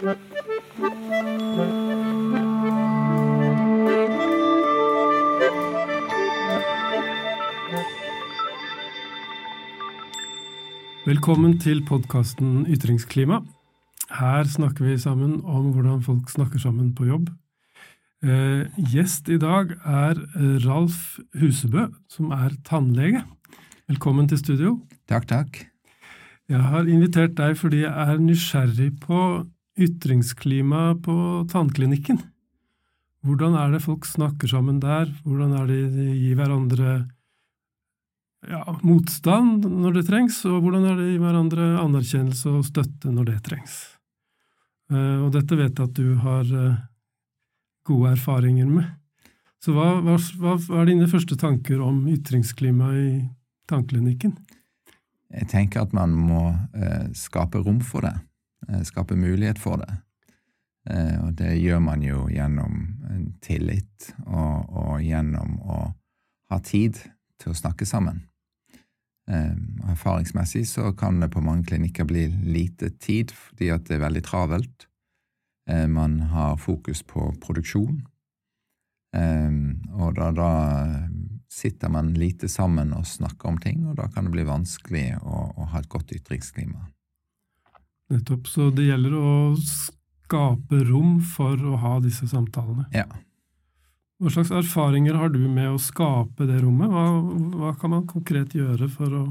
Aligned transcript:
Velkommen 0.00 0.16
til 11.60 11.84
podkasten 11.84 12.64
Ytringsklima. 12.64 13.44
Her 14.08 14.44
snakker 14.48 14.84
vi 14.84 14.96
sammen 14.96 15.44
om 15.44 15.68
hvordan 15.74 16.00
folk 16.00 16.30
snakker 16.32 16.58
sammen 16.58 16.94
på 16.96 17.04
jobb. 17.04 17.28
Eh, 18.24 18.64
gjest 18.80 19.28
i 19.28 19.36
dag 19.36 19.76
er 19.84 20.16
Ralf 20.64 21.18
Husebø, 21.36 21.92
som 22.08 22.30
er 22.32 22.56
tannlege. 22.64 23.24
Velkommen 23.88 24.28
til 24.28 24.38
studio. 24.38 24.80
Takk, 25.08 25.28
takk. 25.28 25.66
Jeg 26.48 26.60
har 26.60 26.88
invitert 26.88 27.36
deg 27.36 27.52
fordi 27.58 27.84
jeg 27.84 27.92
er 27.92 28.16
nysgjerrig 28.16 29.00
på 29.04 29.44
ytringsklima 29.80 30.94
på 31.04 31.14
tannklinikken. 31.50 32.20
Hvordan 33.26 33.56
er 33.60 33.74
det 33.74 33.82
folk 33.84 34.06
snakker 34.08 34.48
sammen 34.48 34.80
der? 34.80 35.10
Hvordan 35.24 35.56
er 35.58 35.66
det 35.68 35.80
de 35.94 36.06
gir 36.14 36.38
hverandre 36.38 36.92
ja, 38.48 38.62
motstand 38.80 39.66
når 39.68 39.98
det 39.98 40.06
trengs, 40.08 40.38
og 40.48 40.62
hvordan 40.64 40.86
er 40.88 40.94
det 40.96 41.08
de 41.08 41.16
gir 41.16 41.24
hverandre 41.24 41.66
anerkjennelse 41.82 42.54
og 42.54 42.68
støtte 42.68 43.12
når 43.12 43.32
det 43.32 43.40
trengs? 43.50 43.80
Eh, 44.92 45.18
og 45.20 45.34
dette 45.34 45.58
vet 45.58 45.76
jeg 45.76 45.90
at 45.90 45.98
du 45.98 46.14
har 46.22 46.48
eh, 46.48 46.80
gode 47.86 48.14
erfaringer 48.16 48.70
med. 48.70 48.88
Så 49.60 49.74
hva, 49.76 49.98
hva, 50.00 50.16
hva 50.56 50.80
er 50.80 50.88
dine 50.88 51.08
første 51.10 51.36
tanker 51.36 51.82
om 51.84 52.06
ytringsklima 52.08 52.94
i 52.96 53.10
tannklinikken? 53.68 54.32
Jeg 55.30 55.46
tenker 55.52 55.84
at 55.84 55.92
man 55.94 56.14
må 56.16 56.48
eh, 56.74 57.10
skape 57.14 57.60
rom 57.62 57.82
for 57.84 58.08
det, 58.08 58.16
skape 58.86 59.16
mulighet 59.18 59.58
for 59.60 59.80
det. 59.82 59.90
Eh, 60.88 61.16
og 61.20 61.34
det 61.38 61.54
gjør 61.60 61.80
man 61.84 62.02
jo 62.04 62.24
gjennom 62.32 62.82
tillit 63.44 64.10
og, 64.26 64.70
og, 64.70 64.94
gjennom 65.04 65.58
å 65.60 65.80
ha 66.50 66.58
tid 66.64 66.98
til 67.40 67.52
å 67.52 67.58
snakke 67.58 67.86
sammen. 67.88 68.24
Eh, 69.30 69.56
erfaringsmessig 69.92 70.64
så 70.68 70.90
kan 70.96 71.20
det 71.20 71.30
på 71.34 71.42
mange 71.44 71.68
klinikker 71.68 72.08
bli 72.08 72.26
lite 72.48 72.90
tid 72.98 73.34
fordi 73.34 73.70
at 73.74 73.84
det 73.88 73.98
er 73.98 74.06
veldig 74.06 74.24
travelt. 74.26 74.86
Eh, 75.70 75.86
man 75.86 76.20
har 76.32 76.56
fokus 76.58 77.04
på 77.06 77.28
produksjon, 77.44 78.00
eh, 79.16 79.52
og 80.00 80.16
da, 80.18 80.30
da 80.34 80.52
sitter 81.50 81.92
man 81.92 82.14
lite 82.14 82.48
sammen 82.48 82.94
og 82.96 83.06
snakker 83.06 83.52
om 83.52 83.60
ting, 83.60 83.84
og 83.86 83.98
da 84.00 84.08
kan 84.10 84.26
det 84.26 84.34
bli 84.34 84.46
vanskelig 84.48 85.06
å, 85.20 85.50
å 85.60 85.68
ha 85.74 85.82
et 85.82 85.90
godt 85.92 86.14
ytringsklima. 86.16 86.88
Nettopp. 88.10 88.48
Så 88.50 88.70
det 88.74 88.88
gjelder 88.88 89.16
å 89.16 89.32
skape 89.60 90.84
rom 90.88 91.18
for 91.22 91.58
å 91.58 91.78
ha 91.80 91.96
disse 92.02 92.28
samtalene. 92.30 92.88
Ja. 92.94 93.06
Hva 94.20 94.32
slags 94.34 94.50
erfaringer 94.52 95.16
har 95.16 95.32
du 95.32 95.40
med 95.48 95.70
å 95.70 95.78
skape 95.80 96.44
det 96.48 96.60
rommet? 96.60 96.90
Hva, 96.92 97.06
hva 97.56 97.72
kan 97.80 97.94
man 97.94 98.08
konkret 98.10 98.52
gjøre 98.54 98.90
for 98.92 99.16
å 99.16 99.24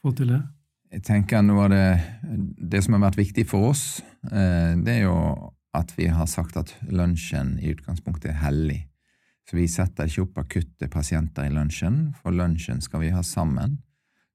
få 0.00 0.14
til 0.16 0.32
det? 0.32 0.40
Jeg 0.90 1.04
tenker 1.06 1.44
noe 1.46 1.68
av 1.68 1.70
det, 1.70 1.84
det 2.72 2.80
som 2.82 2.96
har 2.96 3.04
vært 3.04 3.20
viktig 3.20 3.44
for 3.46 3.70
oss, 3.70 4.00
eh, 4.32 4.72
det 4.80 4.96
er 4.96 5.04
jo 5.04 5.18
at 5.76 5.92
vi 5.94 6.08
har 6.10 6.26
sagt 6.26 6.56
at 6.58 6.72
lunsjen 6.90 7.58
i 7.60 7.70
utgangspunktet 7.74 8.32
er 8.32 8.40
hellig. 8.40 8.80
Så 9.46 9.58
vi 9.58 9.68
setter 9.70 10.08
ikke 10.10 10.24
opp 10.24 10.40
akutte 10.42 10.88
pasienter 10.90 11.46
i 11.46 11.54
lunsjen, 11.54 12.10
for 12.18 12.34
lunsjen 12.34 12.82
skal 12.82 13.04
vi 13.04 13.12
ha 13.14 13.22
sammen. 13.26 13.78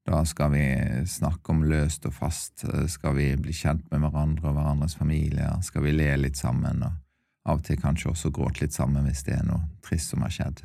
Da 0.06 0.22
skal 0.26 0.52
vi 0.54 0.66
snakke 1.10 1.52
om 1.52 1.64
løst 1.66 2.06
og 2.06 2.14
fast, 2.14 2.66
skal 2.92 3.16
vi 3.18 3.32
bli 3.42 3.54
kjent 3.56 3.88
med 3.90 4.04
hverandre 4.04 4.52
og 4.52 4.58
hverandres 4.58 4.98
familier, 5.00 5.56
skal 5.66 5.86
vi 5.88 5.96
le 5.96 6.12
litt 6.20 6.38
sammen, 6.38 6.84
og 6.86 7.50
av 7.50 7.60
og 7.60 7.66
til 7.66 7.80
kanskje 7.82 8.12
også 8.12 8.32
gråte 8.34 8.64
litt 8.64 8.74
sammen 8.74 9.06
hvis 9.06 9.24
det 9.26 9.40
er 9.40 9.48
noe 9.48 9.66
trist 9.86 10.14
som 10.14 10.26
har 10.26 10.34
skjedd. 10.34 10.62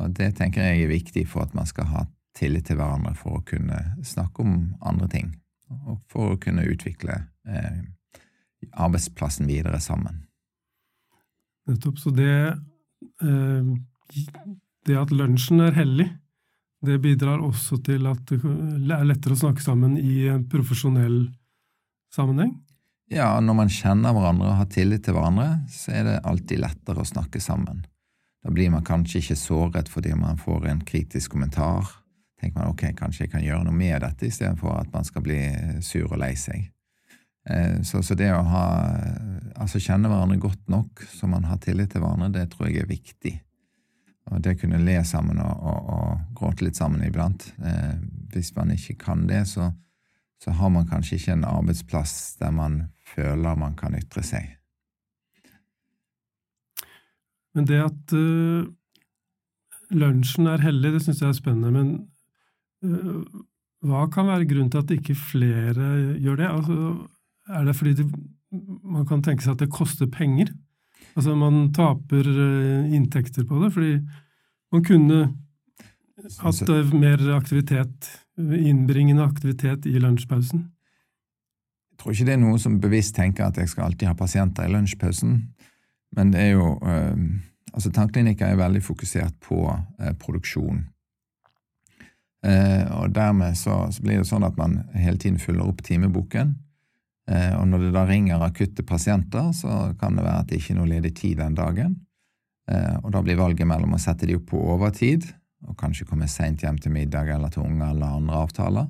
Og 0.00 0.12
Det 0.16 0.30
tenker 0.36 0.64
jeg 0.64 0.84
er 0.84 0.92
viktig 0.92 1.26
for 1.28 1.44
at 1.44 1.54
man 1.56 1.68
skal 1.68 1.88
ha 1.92 2.06
tillit 2.36 2.68
til 2.68 2.80
hverandre 2.80 3.14
for 3.16 3.38
å 3.38 3.44
kunne 3.48 3.80
snakke 4.04 4.44
om 4.44 4.56
andre 4.80 5.08
ting, 5.12 5.34
og 5.88 6.00
for 6.12 6.34
å 6.34 6.40
kunne 6.40 6.64
utvikle 6.68 7.18
eh, 7.48 7.84
arbeidsplassen 8.72 9.48
videre 9.48 9.80
sammen. 9.80 10.24
Nettopp. 11.68 12.00
Så 12.00 12.12
det 12.14 12.56
Eh, 13.22 13.64
det 14.86 14.98
at 14.98 15.12
lunsjen 15.14 15.62
er 15.64 15.76
hellig, 15.76 16.08
det 16.84 16.98
bidrar 17.02 17.40
også 17.44 17.78
til 17.84 18.06
at 18.10 18.28
det 18.28 18.92
er 18.94 19.08
lettere 19.08 19.36
å 19.36 19.42
snakke 19.46 19.64
sammen 19.64 19.96
i 19.98 20.26
en 20.30 20.44
profesjonell 20.50 21.26
sammenheng? 22.12 22.54
Ja, 23.12 23.36
når 23.40 23.54
man 23.54 23.70
kjenner 23.70 24.14
hverandre 24.16 24.50
og 24.50 24.58
har 24.60 24.70
tillit 24.72 25.04
til 25.06 25.14
hverandre, 25.14 25.60
så 25.70 25.94
er 25.94 26.08
det 26.08 26.16
alltid 26.26 26.62
lettere 26.64 27.02
å 27.02 27.06
snakke 27.06 27.40
sammen. 27.42 27.84
Da 28.42 28.52
blir 28.54 28.70
man 28.70 28.86
kanskje 28.86 29.22
ikke 29.22 29.38
såret 29.38 29.90
fordi 29.90 30.14
man 30.18 30.38
får 30.38 30.68
en 30.70 30.82
kritisk 30.86 31.32
kommentar. 31.34 31.86
tenker 32.40 32.60
man 32.60 32.74
ok, 32.74 32.90
kanskje 32.98 33.24
jeg 33.24 33.32
kan 33.32 33.44
gjøre 33.44 33.64
noe 33.64 33.74
med 33.74 34.02
dette, 34.02 34.26
istedenfor 34.26 34.74
at 34.76 34.90
man 34.92 35.06
skal 35.06 35.22
bli 35.24 35.38
sur 35.82 36.10
og 36.10 36.18
lei 36.20 36.34
seg. 36.36 36.66
Eh, 37.48 37.80
så, 37.82 38.02
så, 38.02 38.14
det 38.14 38.28
å 38.34 38.42
ha, 38.42 38.66
altså 39.54 39.80
kjenne 39.80 40.10
hverandre 40.10 40.38
godt 40.42 40.68
nok 40.68 41.06
så 41.08 41.30
man 41.30 41.46
har 41.46 41.62
tillit 41.62 41.94
til 41.94 42.02
hverandre, 42.02 42.32
det 42.34 42.50
tror 42.52 42.68
jeg 42.68 42.82
er 42.82 42.90
viktig. 42.90 43.34
Og 44.32 44.42
det 44.42 44.56
kunne 44.60 44.82
le 44.82 44.98
sammen 45.06 45.38
og, 45.38 45.62
og, 45.62 45.90
og, 45.94 46.22
gråte 46.36 46.66
litt 46.66 46.78
sammen 46.78 47.04
iblant. 47.06 47.46
Eh, 47.62 47.94
hvis 48.34 48.50
man 48.56 48.72
ikke 48.74 48.96
kan 49.04 49.26
det, 49.30 49.44
så, 49.48 49.70
så, 50.42 50.50
har 50.58 50.72
man 50.74 50.88
kanskje 50.90 51.20
ikke 51.20 51.36
en 51.36 51.46
arbeidsplass 51.46 52.36
der 52.40 52.50
man 52.54 52.80
føler 53.14 53.58
man 53.58 53.76
kan 53.78 53.94
ytre 53.98 54.24
seg. 54.26 54.56
Men 57.56 57.68
det 57.70 57.78
at 57.80 58.12
uh, 58.12 58.66
lunsjen 59.96 60.50
er 60.50 60.60
hellig, 60.60 60.90
det 60.92 61.04
syns 61.06 61.22
jeg 61.22 61.30
er 61.30 61.38
spennende. 61.38 61.70
Men 61.72 61.94
uh, 62.84 63.22
hva 63.86 64.02
kan 64.12 64.28
være 64.28 64.48
grunnen 64.50 64.68
til 64.74 64.82
at 64.82 64.92
ikke 64.92 65.16
flere 65.16 65.86
gjør 66.20 66.42
det? 66.42 66.50
Altså, 66.50 66.90
er 67.48 67.64
det 67.64 67.76
fordi 67.78 67.94
det, 68.02 68.06
man 68.84 69.06
kan 69.08 69.24
tenke 69.24 69.46
seg 69.46 69.54
at 69.54 69.64
det 69.64 69.72
koster 69.72 70.10
penger? 70.10 70.52
Altså 71.16 71.34
man 71.34 71.70
taper 71.72 72.28
uh, 72.28 72.94
inntekter 72.94 73.46
på 73.48 73.60
det? 73.62 73.72
Fordi 73.72 73.92
man 74.72 74.84
kunne 74.84 75.20
hatt 76.42 76.68
uh, 76.68 76.94
mer 76.94 77.22
aktivitet, 77.36 78.10
innbringende 78.36 79.24
aktivitet 79.24 79.88
i 79.88 79.96
lunsjpausen? 79.98 80.66
Jeg 81.92 82.02
tror 82.02 82.12
ikke 82.12 82.26
det 82.28 82.34
er 82.36 82.42
noen 82.42 82.60
som 82.60 82.80
bevisst 82.80 83.16
tenker 83.16 83.46
at 83.46 83.56
jeg 83.56 83.72
skal 83.72 83.88
alltid 83.88 84.10
ha 84.10 84.18
pasienter 84.18 84.68
i 84.68 84.74
lunsjpausen. 84.74 85.38
Men 86.16 86.34
det 86.34 86.42
er 86.42 86.52
jo 86.58 86.74
uh, 86.84 87.16
altså 87.72 87.92
Tannklinikker 87.96 88.52
er 88.52 88.60
veldig 88.60 88.84
fokusert 88.84 89.40
på 89.40 89.64
produksjon. 90.20 90.84
og 92.46 93.10
dermed 93.14 93.56
så, 93.58 93.88
så, 93.90 94.02
blir 94.02 94.20
det 94.20 94.28
sånn 94.28 94.44
at 94.46 94.56
man 94.56 94.76
hele 94.94 95.18
tiden 95.18 95.38
fyller 95.38 95.66
opp 95.66 95.80
timeboken. 95.82 96.54
Eh, 97.30 97.54
og 97.58 97.66
når 97.68 97.86
det 97.86 97.94
da 97.96 98.04
ringer 98.06 98.42
akutte 98.44 98.84
pasienter, 98.86 99.50
så 99.56 99.94
kan 100.00 100.18
det 100.18 100.26
være 100.26 100.44
at 100.44 100.50
det 100.50 100.60
ikke 100.60 100.74
er 100.74 100.78
noe 100.80 100.90
ledig 100.90 101.14
tid 101.18 101.40
den 101.40 101.56
dagen. 101.58 101.96
Eh, 102.70 102.94
og 103.02 103.10
da 103.14 103.22
blir 103.22 103.38
valget 103.38 103.66
mellom 103.68 103.96
å 103.96 104.02
sette 104.02 104.28
de 104.28 104.36
opp 104.38 104.48
på 104.52 104.60
overtid, 104.74 105.26
og 105.66 105.78
kanskje 105.80 106.06
komme 106.06 106.28
seint 106.30 106.62
hjem 106.62 106.78
til 106.78 106.94
middag 106.94 107.32
eller 107.34 107.50
til 107.50 107.64
unger 107.64 107.90
eller 107.90 108.20
andre 108.20 108.42
avtaler, 108.46 108.86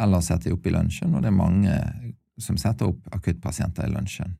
eller 0.00 0.24
sette 0.24 0.48
de 0.48 0.56
opp 0.56 0.66
i 0.66 0.74
lunsjen, 0.74 1.14
og 1.14 1.22
det 1.22 1.30
er 1.30 1.38
mange 1.38 1.76
som 2.42 2.58
setter 2.60 2.90
opp 2.90 3.06
akuttpasienter 3.16 3.86
i 3.86 3.94
lunsjen. 3.94 4.34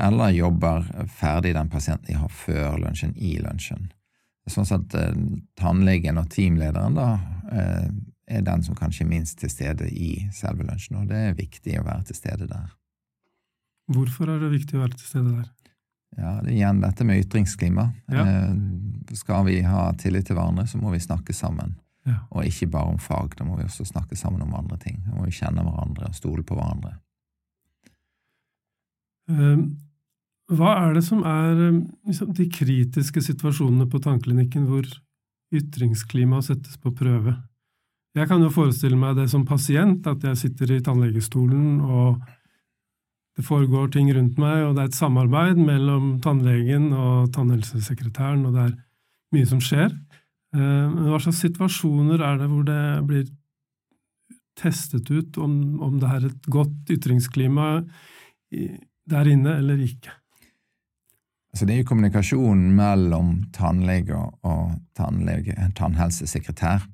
Eller 0.00 0.34
jobber 0.34 0.88
ferdig 1.06 1.52
den 1.54 1.68
pasienten 1.70 2.08
de 2.08 2.18
har 2.18 2.32
før 2.32 2.80
lunsjen, 2.82 3.12
i 3.14 3.36
lunsjen. 3.42 3.92
Sånn 4.50 4.66
at 4.76 4.96
eh, 4.98 5.14
tannlegen 5.60 6.18
og 6.20 6.28
teamlederen 6.32 6.98
da 6.98 7.08
eh, 7.52 7.86
er 8.26 8.44
den 8.44 8.62
som 8.64 8.76
kanskje 8.78 9.04
er 9.04 9.10
minst 9.10 9.38
til 9.40 9.52
stede 9.52 9.88
i 9.90 10.28
selve 10.32 10.64
lunsjen, 10.64 11.02
og 11.02 11.10
det 11.10 11.20
er 11.20 11.36
viktig 11.38 11.76
å 11.80 11.84
være 11.86 12.08
til 12.08 12.18
stede 12.18 12.48
der. 12.48 12.72
Hvorfor 13.92 14.32
er 14.32 14.40
det 14.40 14.54
viktig 14.54 14.78
å 14.78 14.84
være 14.84 14.96
til 14.96 15.08
stede 15.10 15.34
der? 15.34 15.48
Ja, 16.14 16.36
det 16.40 16.52
er 16.52 16.56
igjen 16.56 16.82
dette 16.82 17.04
med 17.06 17.24
ytringsklima. 17.24 17.88
Ja. 18.12 18.24
Eh, 18.24 19.14
skal 19.18 19.44
vi 19.48 19.58
ha 19.66 19.88
tillit 19.98 20.28
til 20.28 20.38
hverandre, 20.38 20.66
så 20.70 20.78
må 20.80 20.92
vi 20.94 21.02
snakke 21.02 21.34
sammen. 21.36 21.74
Ja. 22.06 22.20
Og 22.36 22.46
ikke 22.46 22.68
bare 22.72 22.92
om 22.94 23.00
fag, 23.00 23.34
da 23.38 23.46
må 23.48 23.56
vi 23.58 23.66
også 23.66 23.86
snakke 23.88 24.16
sammen 24.16 24.44
om 24.44 24.54
andre 24.56 24.78
ting. 24.80 25.00
Da 25.06 25.16
må 25.16 25.26
vi 25.26 25.34
kjenne 25.34 25.64
hverandre 25.64 26.10
og 26.10 26.16
stole 26.16 26.44
på 26.46 26.56
hverandre. 26.56 26.94
Eh, 29.32 29.64
hva 30.54 30.74
er 30.84 30.94
det 30.98 31.04
som 31.06 31.24
er 31.26 31.62
eh, 31.70 31.80
liksom, 32.06 32.34
de 32.36 32.46
kritiske 32.52 33.24
situasjonene 33.24 33.88
på 33.90 34.00
tannklinikken 34.04 34.68
hvor 34.68 34.88
ytringsklimaet 35.54 36.50
settes 36.50 36.78
på 36.80 36.92
prøve? 36.94 37.38
Jeg 38.14 38.30
kan 38.30 38.42
jo 38.44 38.52
forestille 38.54 38.96
meg 38.98 39.16
det 39.18 39.26
som 39.32 39.42
pasient, 39.46 40.06
at 40.06 40.22
jeg 40.22 40.38
sitter 40.38 40.76
i 40.76 40.82
tannlegestolen, 40.86 41.80
og 41.82 42.20
det 43.34 43.42
foregår 43.42 43.88
ting 43.90 44.12
rundt 44.14 44.38
meg, 44.38 44.62
og 44.68 44.76
det 44.76 44.84
er 44.84 44.90
et 44.92 44.98
samarbeid 44.98 45.58
mellom 45.58 46.20
tannlegen 46.22 46.92
og 46.94 47.32
tannhelsesekretæren, 47.34 48.44
og 48.46 48.54
det 48.54 48.68
er 48.68 48.76
mye 49.34 49.48
som 49.50 49.62
skjer. 49.62 49.90
Eh, 50.54 50.84
men 50.92 51.08
hva 51.10 51.18
slags 51.18 51.42
situasjoner 51.42 52.22
er 52.22 52.38
det 52.38 52.50
hvor 52.52 52.68
det 52.68 52.82
blir 53.08 53.26
testet 54.54 55.10
ut 55.10 55.38
om, 55.42 55.80
om 55.82 55.98
det 55.98 56.10
er 56.14 56.28
et 56.28 56.50
godt 56.54 56.94
ytringsklima 56.94 57.80
der 59.10 59.30
inne 59.30 59.58
eller 59.58 59.80
ikke? 59.82 60.14
Altså 61.54 61.66
det 61.66 61.74
er 61.74 61.82
jo 61.82 61.90
kommunikasjonen 61.90 62.70
mellom 62.74 63.34
tannlege 63.54 64.18
og 64.46 64.76
tannlege, 64.98 65.54
tannhelsesekretær. 65.78 66.86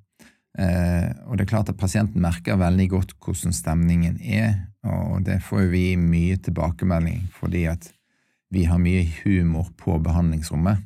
Eh, 0.60 1.08
og 1.24 1.38
det 1.38 1.46
er 1.46 1.52
klart 1.54 1.70
at 1.72 1.80
pasienten 1.80 2.20
merker 2.20 2.58
veldig 2.60 2.88
godt 2.92 3.14
hvordan 3.22 3.54
stemningen 3.56 4.18
er, 4.20 4.66
og 4.84 5.24
det 5.24 5.38
får 5.44 5.70
vi 5.72 5.94
mye 6.00 6.36
tilbakemelding 6.40 7.26
fordi 7.36 7.64
at 7.70 7.90
vi 8.52 8.66
har 8.68 8.80
mye 8.82 9.04
humor 9.22 9.70
på 9.78 9.96
behandlingsrommet. 10.02 10.82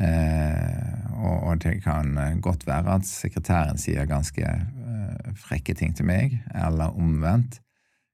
Eh, 0.00 1.10
og, 1.20 1.58
det 1.60 1.82
kan 1.84 2.14
godt 2.40 2.64
være 2.64 2.94
at 2.96 3.04
sekretæren 3.04 3.76
sier 3.78 4.08
ganske 4.08 4.46
eh, 4.46 5.32
frekke 5.36 5.74
ting 5.76 5.92
til 5.94 6.08
meg, 6.08 6.38
eller 6.54 6.96
omvendt. 6.96 7.60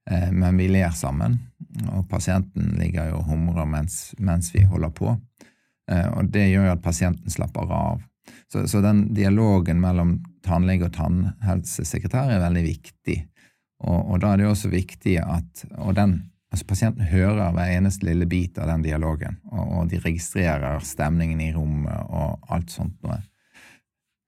Men 0.07 0.55
vi 0.55 0.69
ler 0.71 0.93
sammen, 0.95 1.33
og 1.91 2.05
pasienten 2.07 2.77
ligger 2.79 3.09
jo 3.09 3.17
og 3.17 3.25
humrer 3.27 3.65
mens, 3.67 4.13
mens, 4.23 4.53
vi 4.55 4.61
holder 4.63 4.93
på. 4.95 5.09
Og 5.91 6.29
det 6.31 6.45
gjør 6.47 6.69
jo 6.69 6.75
at 6.77 6.83
pasienten 6.83 7.33
slapper 7.33 7.73
av. 7.75 8.05
Så, 8.47 8.63
så 8.71 8.79
den 8.83 9.01
dialogen 9.17 9.81
mellom 9.83 10.13
tannlege 10.45 10.87
og 10.87 10.95
tannhelsesekretær 10.97 12.33
er 12.35 12.43
veldig 12.43 12.63
viktig. 12.65 13.17
Og, 13.85 13.99
og, 13.99 14.17
da 14.23 14.31
er 14.31 14.39
det 14.39 14.47
jo 14.47 14.53
også 14.55 14.71
viktig 14.73 15.15
at 15.21 15.63
den, 15.97 16.17
altså 16.51 16.67
Pasienten 16.69 17.09
hører 17.11 17.53
hver 17.53 17.73
eneste 17.75 18.07
lille 18.07 18.25
bit 18.29 18.57
av 18.57 18.71
den 18.71 18.85
dialogen, 18.85 19.39
og, 19.51 19.65
og 19.65 19.89
de 19.91 20.01
registrerer 20.01 20.81
stemningen 20.85 21.41
i 21.43 21.51
rommet 21.55 22.09
og 22.09 22.53
alt 22.53 22.73
sånt 22.73 22.97
noe. 23.05 23.19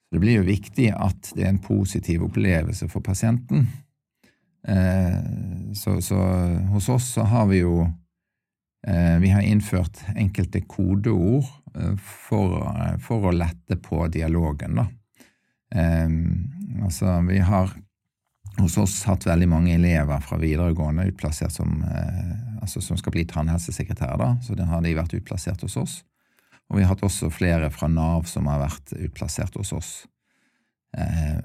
Det 0.09 0.21
blir 0.21 0.39
jo 0.39 0.47
viktig 0.47 0.89
at 0.95 1.31
det 1.37 1.45
er 1.45 1.53
en 1.53 1.61
positiv 1.61 2.25
opplevelse 2.25 2.87
for 2.89 3.05
pasienten. 3.05 3.67
Eh, 4.67 5.73
så, 5.77 6.01
så, 6.01 6.17
hos 6.73 6.89
oss 6.89 7.13
så 7.13 7.23
har 7.29 7.45
vi 7.47 7.61
jo 7.61 7.85
eh, 8.87 9.15
Vi 9.21 9.29
har 9.31 9.45
innført 9.45 10.01
enkelte 10.15 10.65
kodeord 10.67 11.45
eh, 11.75 11.93
for, 11.95 12.57
for 13.05 13.29
å 13.29 13.35
lette 13.35 13.77
på 13.79 14.01
dialogen, 14.11 14.81
da. 14.81 14.89
Altså, 15.75 17.19
vi 17.27 17.39
har 17.45 17.71
hos 18.59 18.77
oss 18.81 18.95
hatt 19.07 19.27
veldig 19.27 19.47
mange 19.51 19.75
elever 19.75 20.19
fra 20.25 20.39
videregående 20.41 21.05
utplassert 21.11 21.53
som, 21.53 21.83
altså 22.59 22.81
som 22.81 22.97
skal 22.99 23.13
bli 23.13 23.23
tannhelsesekretærer, 23.29 24.17
da, 24.19 24.29
så 24.43 24.57
det 24.57 24.65
har 24.67 24.81
de 24.83 24.95
vært 24.97 25.13
utplassert 25.15 25.61
hos 25.63 25.77
oss. 25.79 25.93
Og 26.69 26.79
vi 26.79 26.83
har 26.83 26.91
hatt 26.91 27.05
også 27.05 27.29
flere 27.31 27.69
fra 27.71 27.87
Nav 27.87 28.27
som 28.27 28.49
har 28.49 28.63
vært 28.65 28.95
utplassert 28.97 29.55
hos 29.61 29.71
oss. 29.77 29.91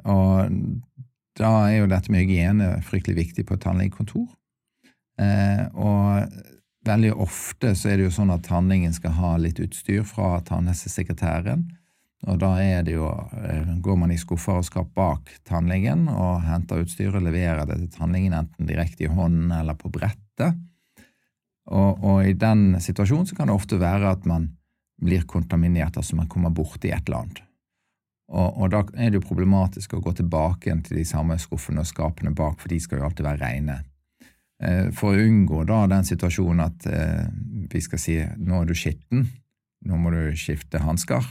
og 0.08 0.50
da 1.38 1.50
er 1.66 1.80
jo 1.80 1.90
dette 1.90 2.12
med 2.14 2.24
hygiene 2.24 2.76
fryktelig 2.86 3.16
viktig 3.18 3.46
på 3.48 3.56
et 3.56 3.64
tannlegekontor. 3.64 4.26
Eh, 5.20 5.64
og 5.74 6.28
veldig 6.86 7.14
ofte 7.22 7.72
så 7.78 7.90
er 7.90 7.98
det 7.98 8.08
jo 8.08 8.14
sånn 8.14 8.32
at 8.34 8.46
tannlegen 8.46 8.94
skal 8.94 9.16
ha 9.18 9.34
litt 9.40 9.60
utstyr 9.62 10.04
fra 10.06 10.36
tannhelsesekretæren. 10.46 11.66
Og 12.24 12.38
da 12.40 12.54
er 12.62 12.84
det 12.86 12.94
jo, 12.96 13.08
eh, 13.36 13.74
går 13.84 13.96
man 14.00 14.12
i 14.12 14.18
skuffer 14.20 14.60
og 14.60 14.64
skap 14.64 14.94
bak 14.96 15.28
tannlegen 15.44 16.06
og 16.08 16.44
henter 16.46 16.80
utstyret 16.84 17.18
og 17.18 17.26
leverer 17.26 17.66
det 17.68 17.78
til 17.82 17.90
tannlegen 17.98 18.36
enten 18.36 18.68
direkte 18.68 19.04
i 19.04 19.12
hånden 19.12 19.52
eller 19.52 19.76
på 19.76 19.92
brettet. 19.92 20.56
Og, 21.68 22.00
og, 22.04 22.18
i 22.28 22.32
den 22.36 22.80
situasjonen 22.80 23.28
så 23.28 23.36
kan 23.36 23.48
det 23.48 23.56
ofte 23.56 23.80
være 23.80 24.12
at 24.16 24.24
man 24.28 24.50
blir 25.04 25.24
kontaminert, 25.28 25.96
altså 25.96 26.16
man 26.16 26.28
kommer 26.28 26.52
borti 26.54 26.92
et 26.92 27.08
eller 27.08 27.24
annet. 27.24 27.42
Og, 28.32 28.48
og, 28.56 28.70
da 28.72 28.82
er 28.96 29.12
det 29.12 29.20
jo 29.20 29.28
problematisk 29.28 29.96
å 29.96 30.02
gå 30.04 30.14
tilbake 30.16 30.68
igjen 30.68 30.82
til 30.84 31.00
de 31.00 31.06
samme 31.08 31.36
skuffene 31.40 31.84
og 31.84 31.88
skapene 31.88 32.32
bak, 32.36 32.56
for 32.60 32.72
de 32.72 32.80
skal 32.80 33.00
jo 33.00 33.08
alltid 33.08 33.26
være 33.26 33.42
rene. 33.42 33.78
Eh, 34.64 34.88
for 34.96 35.12
å 35.12 35.24
unngå 35.24 35.64
da 35.68 35.82
den 35.92 36.06
situasjonen 36.08 36.64
at 36.64 36.86
eh, 36.88 37.24
vi 37.72 37.84
skal 37.84 38.00
si 38.00 38.18
nå 38.40 38.62
er 38.62 38.70
du 38.70 38.76
skitten, 38.76 39.26
nå 39.84 40.00
må 40.00 40.12
du 40.14 40.22
skifte 40.40 40.80
hansker, 40.80 41.26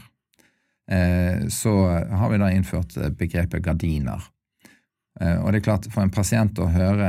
så 0.84 1.74
har 2.12 2.32
vi 2.32 2.38
da 2.42 2.50
innført 2.52 2.98
begrepet 3.16 3.64
gardiner. 3.64 4.20
Og 5.16 5.48
det 5.48 5.62
er 5.62 5.64
klart, 5.64 5.88
for 5.94 6.04
en 6.04 6.12
pasient 6.12 6.60
å 6.60 6.68
høre 6.74 7.08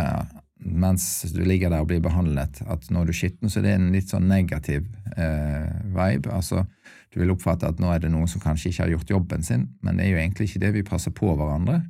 mens 0.65 1.23
du 1.35 1.43
ligger 1.45 1.73
der 1.73 1.85
og 1.85 1.91
blir 1.91 2.03
behandlet, 2.03 2.63
at 2.71 2.87
når 2.93 3.09
du 3.09 3.13
er 3.13 3.19
skitten, 3.19 3.51
så 3.53 3.61
er 3.61 3.67
det 3.67 3.75
en 3.77 3.91
litt 3.93 4.11
sånn 4.11 4.29
negativ 4.31 4.87
eh, 5.17 5.69
vibe. 5.93 6.31
Altså, 6.33 6.65
du 7.13 7.21
vil 7.21 7.35
oppfatte 7.35 7.69
at 7.69 7.83
nå 7.83 7.91
er 7.93 8.01
det 8.05 8.13
noen 8.15 8.31
som 8.31 8.43
kanskje 8.43 8.71
ikke 8.71 8.85
har 8.87 8.95
gjort 8.95 9.13
jobben 9.13 9.45
sin, 9.45 9.67
men 9.85 9.99
det 9.99 10.07
er 10.07 10.15
jo 10.15 10.23
egentlig 10.23 10.49
ikke 10.49 10.63
det. 10.65 10.73
Vi 10.79 10.87
passer 10.89 11.15
på 11.17 11.35
hverandre 11.37 11.83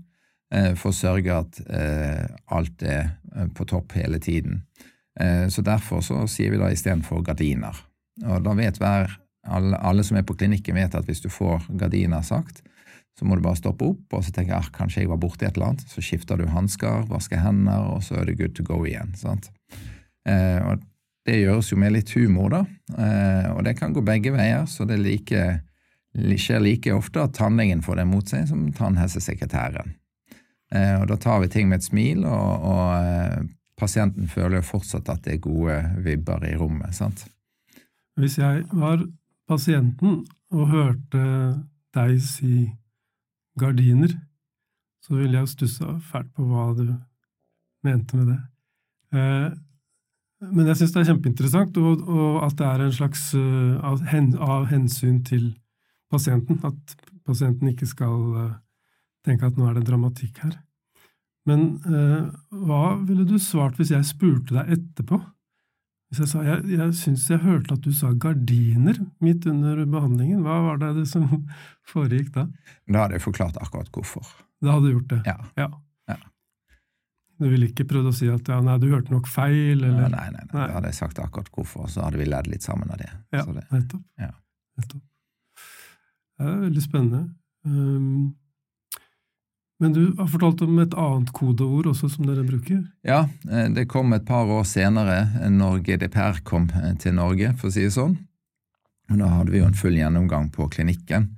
eh, 0.54 0.72
for 0.80 0.90
å 0.90 0.98
sørge 0.98 1.38
at 1.44 1.60
eh, 1.68 2.24
alt 2.56 2.82
er 2.82 3.14
eh, 3.34 3.50
på 3.54 3.68
topp 3.70 3.94
hele 4.00 4.18
tiden. 4.22 4.64
Eh, 5.20 5.46
så 5.52 5.62
derfor 5.62 6.02
så 6.04 6.24
sier 6.30 6.54
vi 6.54 6.62
da 6.62 6.72
istedenfor 6.74 7.22
gardiner. 7.26 7.78
Og 8.24 8.42
da 8.42 8.56
vet 8.58 8.80
hver, 8.82 9.14
alle, 9.44 9.76
alle 9.76 10.04
som 10.06 10.16
er 10.18 10.26
på 10.26 10.36
klinikken, 10.38 10.76
vet 10.78 10.94
at 10.94 11.08
hvis 11.08 11.22
du 11.24 11.28
får 11.32 11.66
gardina 11.80 12.22
sagt, 12.24 12.62
så 13.18 13.26
må 13.26 13.36
du 13.36 13.44
bare 13.44 13.58
stoppe 13.58 13.86
opp 13.86 14.16
og 14.16 14.24
så 14.26 14.32
tenke 14.34 14.56
at 14.56 14.72
kanskje 14.74 15.04
jeg 15.04 15.10
var 15.12 15.20
borti 15.22 15.46
et 15.46 15.54
eller 15.54 15.72
annet. 15.72 15.84
Så 15.90 16.02
skifter 16.02 16.40
du 16.40 16.48
hansker, 16.50 17.04
vasker 17.10 17.42
hender, 17.44 17.86
og 17.94 18.02
så 18.02 18.18
er 18.18 18.26
det 18.28 18.38
good 18.40 18.56
to 18.58 18.66
go 18.66 18.80
igjen. 18.86 19.14
Eh, 20.26 20.60
og 20.64 20.82
Det 21.24 21.38
gjøres 21.38 21.70
jo 21.72 21.78
med 21.80 21.94
litt 21.94 22.10
humor, 22.18 22.50
da, 22.52 22.58
eh, 23.00 23.46
og 23.54 23.62
det 23.64 23.78
kan 23.78 23.94
gå 23.96 24.02
begge 24.04 24.34
veier. 24.34 24.66
Så 24.68 24.84
det 24.84 24.98
like, 25.00 25.60
skjer 26.12 26.60
like 26.60 26.92
ofte 26.92 27.22
at 27.22 27.32
tannlegen 27.38 27.80
får 27.82 27.96
det 27.96 28.08
mot 28.10 28.28
seg 28.28 28.48
som 28.50 28.66
tannhelsesekretæren. 28.72 29.94
Eh, 30.74 31.00
og 31.00 31.06
Da 31.08 31.16
tar 31.16 31.40
vi 31.40 31.48
ting 31.48 31.68
med 31.68 31.80
et 31.80 31.86
smil, 31.86 32.26
og, 32.26 32.66
og 32.66 32.90
eh, 32.98 33.46
pasienten 33.80 34.28
føler 34.28 34.60
jo 34.60 34.68
fortsatt 34.74 35.08
at 35.08 35.24
det 35.24 35.38
er 35.38 35.46
gode 35.46 35.78
vibber 36.04 36.44
i 36.44 36.56
rommet. 36.56 36.94
sant? 36.94 37.24
Hvis 38.20 38.38
jeg 38.38 38.66
var 38.70 39.00
pasienten 39.48 40.22
og 40.54 40.70
hørte 40.70 41.24
deg 41.94 42.16
si 42.22 42.68
gardiner, 43.60 44.12
så 45.04 45.18
ville 45.18 45.38
jeg 45.38 45.52
stussa 45.52 45.98
fælt 46.10 46.32
på 46.34 46.46
hva 46.48 46.70
du 46.78 46.86
mente 47.84 48.16
med 48.16 48.32
det. 48.32 48.40
Eh, 49.14 49.50
men 50.52 50.68
jeg 50.68 50.80
syns 50.80 50.94
det 50.94 51.02
er 51.02 51.10
kjempeinteressant, 51.12 51.78
og, 51.80 52.04
at 52.44 52.56
det 52.58 52.66
er 52.68 52.84
en 52.84 52.92
slags 52.92 53.22
uh, 53.38 53.80
av, 53.84 54.66
hensyn 54.68 55.22
til 55.24 55.54
pasienten. 56.12 56.58
At 56.66 56.96
pasienten 57.24 57.70
ikke 57.70 57.88
skal 57.88 58.18
uh, 58.34 58.56
tenke 59.24 59.48
at 59.48 59.56
nå 59.56 59.70
er 59.70 59.78
det 59.78 59.86
dramatikk 59.88 60.42
her. 60.44 60.58
Men 61.48 61.76
hva 61.84 62.94
ville 63.04 63.26
du 63.28 63.34
svart 63.36 63.76
hvis 63.76 63.90
jeg 63.92 64.06
spurte 64.08 64.54
deg 64.56 64.78
etterpå? 64.78 65.18
Hvis 66.14 66.28
jeg 66.28 66.30
sa 66.30 66.42
jeg, 66.46 66.60
jeg 66.70 66.92
syns 66.94 67.22
jeg 67.26 67.40
hørte 67.42 67.74
at 67.74 67.82
du 67.82 67.90
sa 67.90 68.12
gardiner 68.14 69.00
midt 69.18 69.48
under 69.50 69.80
behandlingen, 69.82 70.44
hva 70.46 70.60
var 70.62 70.76
det 70.78 71.08
som 71.10 71.24
foregikk 71.90 72.28
da? 72.36 72.44
Da 72.86 73.00
hadde 73.02 73.16
jeg 73.18 73.24
forklart 73.24 73.58
akkurat 73.58 73.90
hvorfor. 73.90 74.28
Da 74.62 74.76
hadde 74.76 74.92
du 74.92 74.92
gjort 74.92 75.08
det? 75.10 75.18
Ja. 75.26 75.34
ja. 75.58 75.66
ja. 76.12 76.20
Du 77.42 77.48
ville 77.50 77.66
ikke 77.66 77.88
prøvd 77.90 78.12
å 78.12 78.14
si 78.14 78.30
at 78.30 78.46
ja, 78.46 78.60
nei, 78.62 78.76
du 78.78 78.86
hørte 78.92 79.10
nok 79.10 79.26
feil, 79.26 79.82
eller? 79.82 80.04
Ja, 80.04 80.12
nei, 80.12 80.22
nei, 80.22 80.28
nei, 80.36 80.46
nei. 80.52 80.68
Da 80.68 80.76
hadde 80.76 80.92
jeg 80.92 81.00
sagt 81.00 81.18
akkurat 81.18 81.50
hvorfor, 81.50 81.90
så 81.90 82.06
hadde 82.06 82.22
vi 82.22 82.30
ledd 82.30 82.52
litt 82.52 82.62
sammen 82.62 82.94
av 82.94 83.02
det. 83.02 83.10
Ja, 83.34 83.42
det, 83.50 83.66
nettopp. 83.74 84.06
Ja. 84.22 84.30
nettopp. 84.78 85.02
Det 86.38 86.46
er 86.52 86.62
veldig 86.68 86.86
spennende. 86.86 87.24
Um, 87.66 88.36
men 89.82 89.92
du 89.92 90.14
har 90.18 90.28
fortalt 90.30 90.62
om 90.62 90.78
et 90.78 90.94
annet 90.94 91.30
kodeord 91.34 91.88
også 91.90 92.08
som 92.12 92.28
dere 92.28 92.44
bruker? 92.46 92.84
Ja, 93.06 93.24
eh, 93.50 93.66
det 93.74 93.88
kom 93.90 94.14
et 94.14 94.26
par 94.26 94.46
år 94.46 94.66
senere, 94.68 95.48
når 95.50 95.80
GDPR 95.88 96.42
kom 96.46 96.68
eh, 96.78 96.92
til 97.02 97.16
Norge, 97.18 97.54
for 97.58 97.70
å 97.70 97.74
si 97.74 97.86
det 97.86 97.94
sånn. 97.96 98.14
Da 99.10 99.30
hadde 99.32 99.52
vi 99.52 99.60
jo 99.60 99.68
en 99.68 99.76
full 99.76 99.98
gjennomgang 99.98 100.48
på 100.54 100.68
klinikken. 100.72 101.32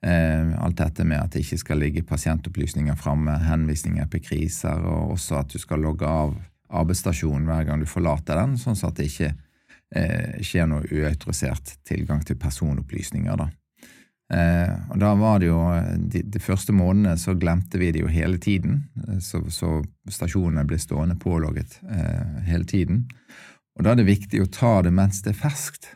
Eh, 0.00 0.54
alt 0.56 0.78
dette 0.80 1.04
med 1.04 1.20
at 1.20 1.34
det 1.34 1.44
ikke 1.44 1.60
skal 1.60 1.82
ligge 1.84 2.06
pasientopplysninger 2.08 2.96
framme, 2.98 3.36
henvisninger 3.44 4.08
på 4.08 4.22
kriser, 4.24 4.80
og 4.88 5.18
også 5.18 5.42
at 5.42 5.52
du 5.52 5.60
skal 5.60 5.84
logge 5.84 6.08
av 6.08 6.34
arbeidsstasjonen 6.68 7.46
hver 7.48 7.68
gang 7.68 7.84
du 7.84 7.88
forlater 7.88 8.40
den, 8.40 8.56
sånn 8.60 8.78
at 8.88 8.96
det 8.96 9.12
ikke 9.12 9.34
skjer 10.44 10.66
noe 10.68 10.84
uautorisert 10.84 11.78
tilgang 11.88 12.20
til 12.20 12.36
personopplysninger. 12.36 13.38
da. 13.40 13.46
Eh, 14.34 14.72
og 14.92 14.98
da 15.00 15.14
var 15.16 15.38
det 15.40 15.48
jo 15.48 15.58
de, 16.12 16.20
de, 16.20 16.40
første 16.42 16.74
månedene 16.76 17.16
så 17.16 17.32
glemte 17.32 17.80
vi 17.80 17.88
det 17.94 18.02
jo 18.02 18.10
hele 18.12 18.36
tiden, 18.36 18.82
eh, 19.06 19.22
så, 19.24 19.40
så 19.48 19.78
stasjonene 20.04 20.66
ble 20.68 20.76
stående 20.80 21.16
pålogget 21.20 21.78
eh, 21.88 22.42
hele 22.48 22.68
tiden. 22.68 23.06
Og 23.78 23.86
da 23.86 23.94
er 23.94 24.02
det 24.02 24.10
viktig 24.10 24.42
å 24.42 24.50
ta 24.52 24.80
det 24.84 24.92
mens 24.92 25.22
det 25.24 25.32
er 25.32 25.40
ferskt. 25.46 25.92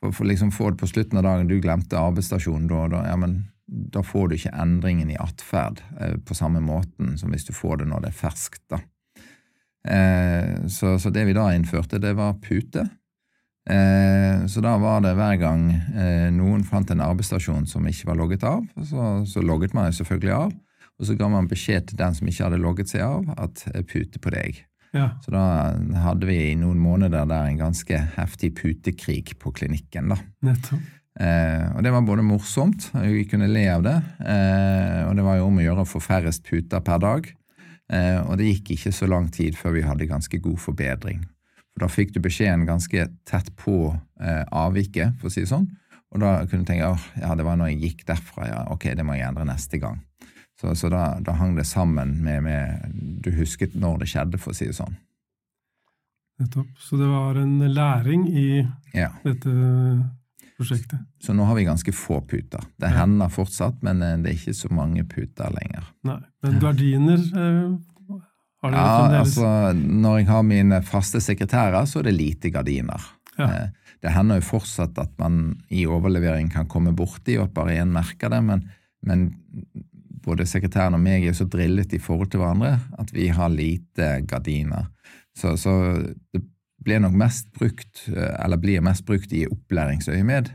For, 0.00 0.14
for 0.14 0.28
liksom 0.28 0.54
få 0.54 0.70
det 0.72 0.80
på 0.80 0.88
slutten 0.88 1.20
av 1.20 1.26
dagen, 1.26 1.50
du 1.50 1.58
glemte 1.60 2.00
arbeidsstasjonen 2.00 2.68
da, 2.70 2.82
da, 2.92 3.04
ja, 3.10 3.16
men, 3.20 3.38
da 3.66 4.02
får 4.06 4.28
du 4.28 4.36
ikke 4.38 4.54
endringen 4.56 5.10
i 5.12 5.20
atferd 5.20 5.82
eh, 6.00 6.16
på 6.16 6.36
samme 6.38 6.62
måten 6.64 7.16
som 7.20 7.34
hvis 7.34 7.48
du 7.48 7.52
får 7.56 7.82
det 7.82 7.90
når 7.92 8.06
det 8.06 8.12
er 8.12 8.20
ferskt. 8.20 8.62
da. 8.72 8.80
Eh, 9.86 10.66
så, 10.72 10.98
så, 10.98 11.10
det 11.10 11.26
vi 11.28 11.36
da 11.36 11.50
innførte, 11.54 12.00
det 12.02 12.14
var 12.18 12.38
pute. 12.42 12.88
Eh, 13.66 14.46
så 14.46 14.62
da 14.62 14.76
var 14.78 15.02
det 15.02 15.16
hver 15.18 15.40
gang 15.40 15.66
eh, 15.74 16.28
noen 16.34 16.62
fant 16.66 16.90
en 16.92 17.02
arbeidsstasjon 17.02 17.66
som 17.66 17.86
ikke 17.90 18.12
var 18.12 18.20
logget 18.20 18.46
av, 18.46 18.62
så, 18.86 19.08
så 19.26 19.42
logget 19.42 19.74
man 19.74 19.92
selvfølgelig 19.94 20.34
av. 20.36 20.54
Og 20.96 21.08
så 21.08 21.16
ga 21.18 21.28
man 21.28 21.50
beskjed 21.50 21.90
til 21.90 21.98
den 22.00 22.14
som 22.16 22.28
ikke 22.30 22.46
hadde 22.46 22.62
logget 22.62 22.92
seg 22.92 23.04
av, 23.04 23.26
at 23.36 23.66
pute 23.90 24.22
på 24.22 24.32
deg. 24.32 24.62
Ja. 24.96 25.10
Så 25.20 25.32
da 25.34 25.74
hadde 26.06 26.28
vi 26.28 26.38
i 26.52 26.58
noen 26.58 26.78
måneder 26.80 27.26
der 27.28 27.50
en 27.50 27.58
ganske 27.60 27.98
heftig 28.16 28.54
putekrig 28.60 29.36
på 29.40 29.52
klinikken. 29.52 30.14
da. 30.14 30.20
Nettopp. 30.46 30.92
Eh, 31.16 31.66
og 31.72 31.80
det 31.84 31.92
var 31.94 32.04
både 32.04 32.24
morsomt, 32.26 32.90
vi 32.92 33.24
kunne 33.28 33.48
le 33.48 33.64
av 33.72 33.84
det, 33.86 33.96
eh, 34.20 35.00
og 35.08 35.14
det 35.16 35.24
var 35.24 35.38
jo 35.38 35.46
om 35.48 35.62
å 35.62 35.64
gjøre 35.64 35.84
å 35.86 35.88
få 35.88 36.02
færrest 36.04 36.44
puter 36.44 36.82
per 36.84 37.00
dag. 37.00 37.30
Eh, 37.88 38.18
og 38.20 38.36
det 38.36 38.50
gikk 38.50 38.74
ikke 38.74 38.92
så 38.92 39.08
lang 39.08 39.30
tid 39.32 39.56
før 39.56 39.78
vi 39.78 39.86
hadde 39.86 40.10
ganske 40.10 40.40
god 40.42 40.58
forbedring. 40.60 41.24
For 41.76 41.84
da 41.84 41.90
fikk 41.92 42.14
du 42.14 42.22
beskjeden 42.24 42.64
ganske 42.64 43.02
tett 43.28 43.50
på 43.60 43.92
eh, 44.20 44.44
avviket, 44.56 45.18
for 45.20 45.28
å 45.28 45.32
si 45.34 45.42
det 45.44 45.50
sånn. 45.50 45.66
Og 46.14 46.22
da 46.22 46.38
kunne 46.48 46.64
du 46.64 46.70
tenke 46.70 46.88
at 46.88 47.20
ja, 47.20 47.34
det 47.36 47.44
var 47.44 47.58
når 47.60 47.74
jeg 47.74 47.82
gikk 47.82 48.06
derfra, 48.08 48.46
ja, 48.48 48.60
ok, 48.72 48.86
det 48.96 49.04
må 49.04 49.12
jeg 49.18 49.26
endre 49.28 49.44
neste 49.44 49.76
gang. 49.82 49.98
Så, 50.56 50.72
så 50.72 50.88
da, 50.88 51.18
da, 51.20 51.34
hang 51.36 51.52
det 51.58 51.66
sammen 51.68 52.14
med, 52.24 52.46
med 52.46 52.94
Du 53.20 53.28
husket 53.36 53.74
når 53.76 53.98
det 54.00 54.08
skjedde, 54.08 54.40
for 54.40 54.54
å 54.54 54.56
si 54.56 54.70
det 54.70 54.78
sånn. 54.78 54.96
Nettopp. 56.40 56.70
Så 56.80 56.96
det 56.96 57.08
var 57.10 57.36
en 57.42 57.58
læring 57.74 58.24
i 58.32 58.46
Ja. 58.96 59.10
dette 59.24 59.52
prosjektet. 60.56 60.98
Så 61.20 61.34
nå 61.36 61.44
har 61.44 61.58
vi 61.58 61.66
ganske 61.68 61.92
få 61.92 62.22
puter. 62.24 62.64
Det 62.80 62.88
hender 62.96 63.28
fortsatt, 63.28 63.82
men 63.84 64.00
eh, 64.00 64.16
det 64.24 64.32
er 64.32 64.38
ikke 64.40 64.56
så 64.56 64.72
mange 64.72 65.04
puter 65.04 65.52
lenger. 65.52 65.92
Nei. 66.08 66.22
Men 66.44 66.58
gardiner 66.64 67.20
eh, 67.20 67.76
har 68.66 68.74
du 68.74 68.76
Ja, 68.78 68.92
fremdeles? 69.00 69.36
altså, 69.38 69.88
Når 70.06 70.18
jeg 70.18 70.26
har 70.30 70.42
mine 70.42 70.80
faste 70.82 71.20
sekretærer, 71.24 71.86
så 71.86 72.00
er 72.00 72.08
det 72.10 72.14
lite 72.18 72.50
gardiner. 72.54 73.02
Ja. 73.38 73.48
Eh, 73.50 73.68
Det 74.02 74.12
hender 74.12 74.36
jo 74.38 74.44
fortsatt 74.44 74.98
at 75.00 75.10
man 75.18 75.56
i 75.72 75.86
overlevering 75.88 76.50
kan 76.52 76.66
komme 76.68 76.92
borti 76.94 77.38
og 77.40 77.54
bare 77.56 77.78
én 77.80 77.88
merker 77.90 78.28
det, 78.30 78.42
men, 78.44 78.60
men 79.02 79.32
både 80.22 80.44
sekretæren 80.46 80.94
og 80.94 81.00
meg 81.00 81.24
er 81.26 81.32
så 81.34 81.46
drillet 81.48 81.94
i 81.96 81.98
forhold 81.98 82.30
til 82.30 82.40
hverandre 82.42 82.74
at 83.00 83.10
vi 83.14 83.28
har 83.28 83.48
lite 83.48 84.20
gardiner. 84.28 84.86
Så, 85.36 85.56
så 85.56 85.72
det 86.32 86.42
blir 86.84 87.00
nok 87.02 87.16
mest 87.18 87.48
brukt, 87.56 88.04
eh, 88.12 88.36
eller 88.44 88.56
blir 88.62 88.80
mest 88.84 89.04
brukt 89.08 89.32
i 89.32 89.46
opplæringsøyemed. 89.46 90.52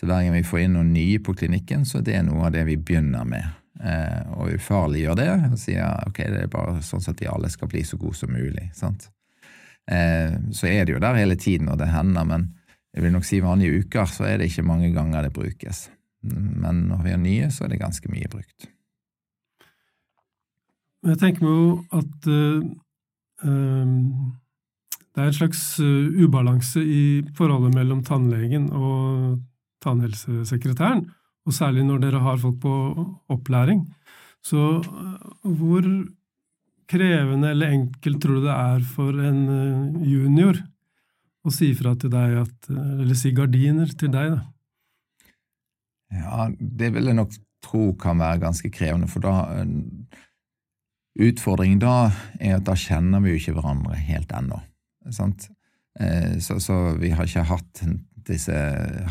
Så 0.00 0.06
hver 0.08 0.22
gang 0.24 0.34
vi 0.34 0.42
får 0.42 0.58
inn 0.64 0.72
noen 0.76 0.92
nye 0.92 1.18
på 1.20 1.34
klinikken, 1.36 1.84
så 1.84 2.00
det 2.04 2.14
er 2.18 2.22
noe 2.26 2.46
av 2.48 2.52
det 2.52 2.66
vi 2.66 2.76
begynner 2.76 3.24
med. 3.28 3.44
Eh, 3.80 4.32
og 4.36 4.50
ufarliggjør 4.58 5.16
det 5.16 5.30
og 5.48 5.56
sier 5.56 6.02
ok, 6.04 6.18
det 6.28 6.42
er 6.44 6.50
bare 6.52 6.82
sånn 6.84 7.06
at 7.08 7.16
de 7.16 7.28
alle 7.32 7.48
skal 7.48 7.70
bli 7.70 7.80
så 7.86 7.96
gode 8.00 8.18
som 8.18 8.32
mulig. 8.32 8.66
sant? 8.76 9.08
Eh, 9.88 10.36
så 10.52 10.68
er 10.68 10.84
det 10.84 10.92
jo 10.92 11.00
der 11.00 11.16
hele 11.16 11.36
tiden, 11.40 11.70
og 11.72 11.78
det 11.80 11.88
hender, 11.88 12.26
men 12.28 12.50
jeg 12.92 13.06
vil 13.06 13.14
nok 13.14 13.24
si 13.24 13.40
vanlige 13.40 13.86
uker 13.86 14.10
så 14.10 14.26
er 14.28 14.38
det 14.38 14.50
ikke 14.50 14.66
mange 14.68 14.90
ganger 14.92 15.24
det 15.24 15.32
brukes. 15.32 15.88
Men 16.20 16.84
når 16.90 17.00
vi 17.06 17.14
har 17.14 17.22
nye, 17.22 17.48
så 17.48 17.64
er 17.64 17.72
det 17.72 17.80
ganske 17.80 18.12
mye 18.12 18.28
brukt. 18.28 18.68
Jeg 21.08 21.16
tenker 21.22 21.46
meg 21.46 21.56
jo 21.56 21.70
at 21.96 22.28
eh, 22.28 22.66
det 25.10 25.22
er 25.22 25.30
en 25.30 25.38
slags 25.38 25.62
ubalanse 25.80 26.82
i 26.84 27.22
forholdet 27.38 27.72
mellom 27.78 28.04
tannlegen 28.04 28.68
og 28.76 29.40
tannhelsesekretæren, 29.80 31.06
og 31.50 31.56
særlig 31.56 31.84
når 31.86 32.04
dere 32.04 32.22
har 32.22 32.38
folk 32.38 32.60
på 32.62 32.74
opplæring. 33.34 33.82
Så 34.46 34.80
eh, 34.80 35.50
hvor 35.58 35.86
krevende 36.90 37.52
eller 37.52 37.74
enkelt 37.76 38.22
tror 38.22 38.40
du 38.40 38.46
det 38.46 38.54
er 38.54 38.86
for 38.94 39.18
en 39.26 39.42
eh, 39.56 40.08
junior 40.14 40.62
å 41.44 41.52
si 41.54 41.70
fra 41.76 41.94
til 41.96 42.12
deg 42.12 42.40
at 42.42 42.70
eh, 42.72 42.96
Eller 43.02 43.18
si 43.18 43.34
gardiner 43.36 43.92
til 43.98 44.12
deg, 44.14 44.36
da? 44.36 44.40
Ja, 46.10 46.48
det 46.58 46.90
vil 46.94 47.10
jeg 47.10 47.18
nok 47.20 47.36
tro 47.62 47.92
kan 48.00 48.18
være 48.18 48.42
ganske 48.42 48.70
krevende, 48.72 49.10
for 49.10 49.22
da 49.22 49.34
Utfordringen 51.20 51.80
da 51.82 52.10
er 52.38 52.56
at 52.56 52.64
da 52.64 52.76
kjenner 52.78 53.20
vi 53.20 53.32
jo 53.32 53.40
ikke 53.40 53.52
hverandre 53.56 53.96
helt 53.98 54.30
ennå. 54.32 54.60
Sant? 55.12 55.48
Så, 56.40 56.56
så 56.62 56.76
vi 57.02 57.10
har 57.12 57.26
ikke 57.26 57.42
hatt 57.50 57.80
disse 58.28 58.56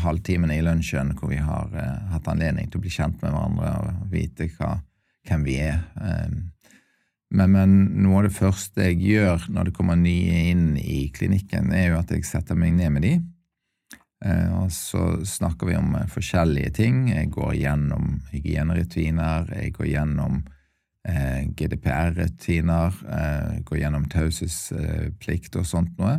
halvtimene 0.04 0.58
i 0.58 0.62
lunsjen 0.62 1.14
hvor 1.18 1.32
vi 1.32 1.40
har 1.42 1.72
eh, 1.74 2.06
hatt 2.12 2.28
anledning 2.30 2.70
til 2.70 2.78
å 2.78 2.84
bli 2.84 2.90
kjent 2.94 3.18
med 3.22 3.32
hverandre 3.32 3.74
og 3.80 4.08
vite 4.12 4.46
hva, 4.56 4.76
hvem 5.28 5.44
vi 5.44 5.58
er. 5.66 5.82
Eh, 6.00 6.40
Men, 7.30 7.52
men 7.54 7.74
noe 8.02 8.16
av 8.18 8.24
det 8.26 8.34
første 8.34 8.88
jeg 8.88 8.96
gjør 9.06 9.44
når 9.54 9.68
det 9.68 9.74
kommer 9.76 9.94
nye 9.94 10.38
inn 10.50 10.72
i 10.76 11.12
klinikken, 11.14 11.68
er 11.70 11.92
jo 11.92 11.98
at 12.00 12.10
jeg 12.10 12.24
setter 12.26 12.58
meg 12.58 12.72
ned 12.74 12.90
med 12.90 13.04
de. 13.06 13.12
Eh, 14.26 14.48
Og 14.58 14.72
så 14.74 15.22
snakker 15.22 15.70
vi 15.70 15.76
om 15.78 15.94
eh, 15.94 16.08
forskjellige 16.10 16.72
ting. 16.80 17.04
Jeg 17.12 17.30
går 17.30 17.54
gjennom 17.54 18.16
hygienerutiner, 18.32 19.46
jeg 19.62 19.70
går 19.78 19.86
gjennom 19.92 20.42
eh, 21.06 21.46
GDPR-rutiner, 21.54 22.98
eh, 23.14 23.62
går 23.62 23.78
gjennom 23.78 24.10
taushetsplikt 24.10 25.56
og 25.62 25.70
sånt 25.70 25.94
noe. 26.02 26.18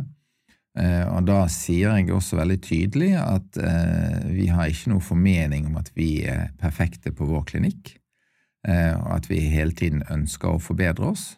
Eh, 0.78 1.04
og 1.12 1.26
da 1.28 1.42
sier 1.52 1.98
jeg 1.98 2.14
også 2.16 2.38
veldig 2.38 2.58
tydelig 2.64 3.10
at 3.20 3.58
eh, 3.60 4.22
vi 4.32 4.46
har 4.48 4.70
ikke 4.70 4.94
noe 4.94 5.04
formening 5.04 5.68
om 5.68 5.76
at 5.76 5.90
vi 5.96 6.22
er 6.24 6.48
perfekte 6.60 7.12
på 7.12 7.28
vår 7.28 7.44
klinikk, 7.50 7.92
eh, 8.68 8.94
og 8.96 9.10
at 9.18 9.28
vi 9.28 9.42
hele 9.52 9.76
tiden 9.76 10.04
ønsker 10.12 10.54
å 10.54 10.62
forbedre 10.62 11.12
oss. 11.12 11.32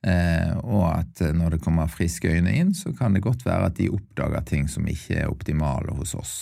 Og 0.00 0.84
at 0.88 1.20
når 1.36 1.52
det 1.52 1.58
kommer 1.60 1.90
friske 1.92 2.30
øyne 2.32 2.54
inn, 2.56 2.70
så 2.72 2.88
kan 2.96 3.12
det 3.12 3.20
godt 3.20 3.42
være 3.44 3.66
at 3.68 3.74
de 3.76 3.90
oppdager 3.92 4.46
ting 4.48 4.62
som 4.72 4.86
ikke 4.88 5.18
er 5.18 5.28
optimale 5.28 5.92
hos 5.92 6.14
oss. 6.16 6.32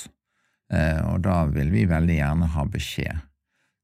Og 0.71 1.17
da 1.25 1.41
vil 1.51 1.73
vi 1.73 1.83
veldig 1.91 2.21
gjerne 2.21 2.53
ha 2.55 2.65
beskjed. 2.71 3.25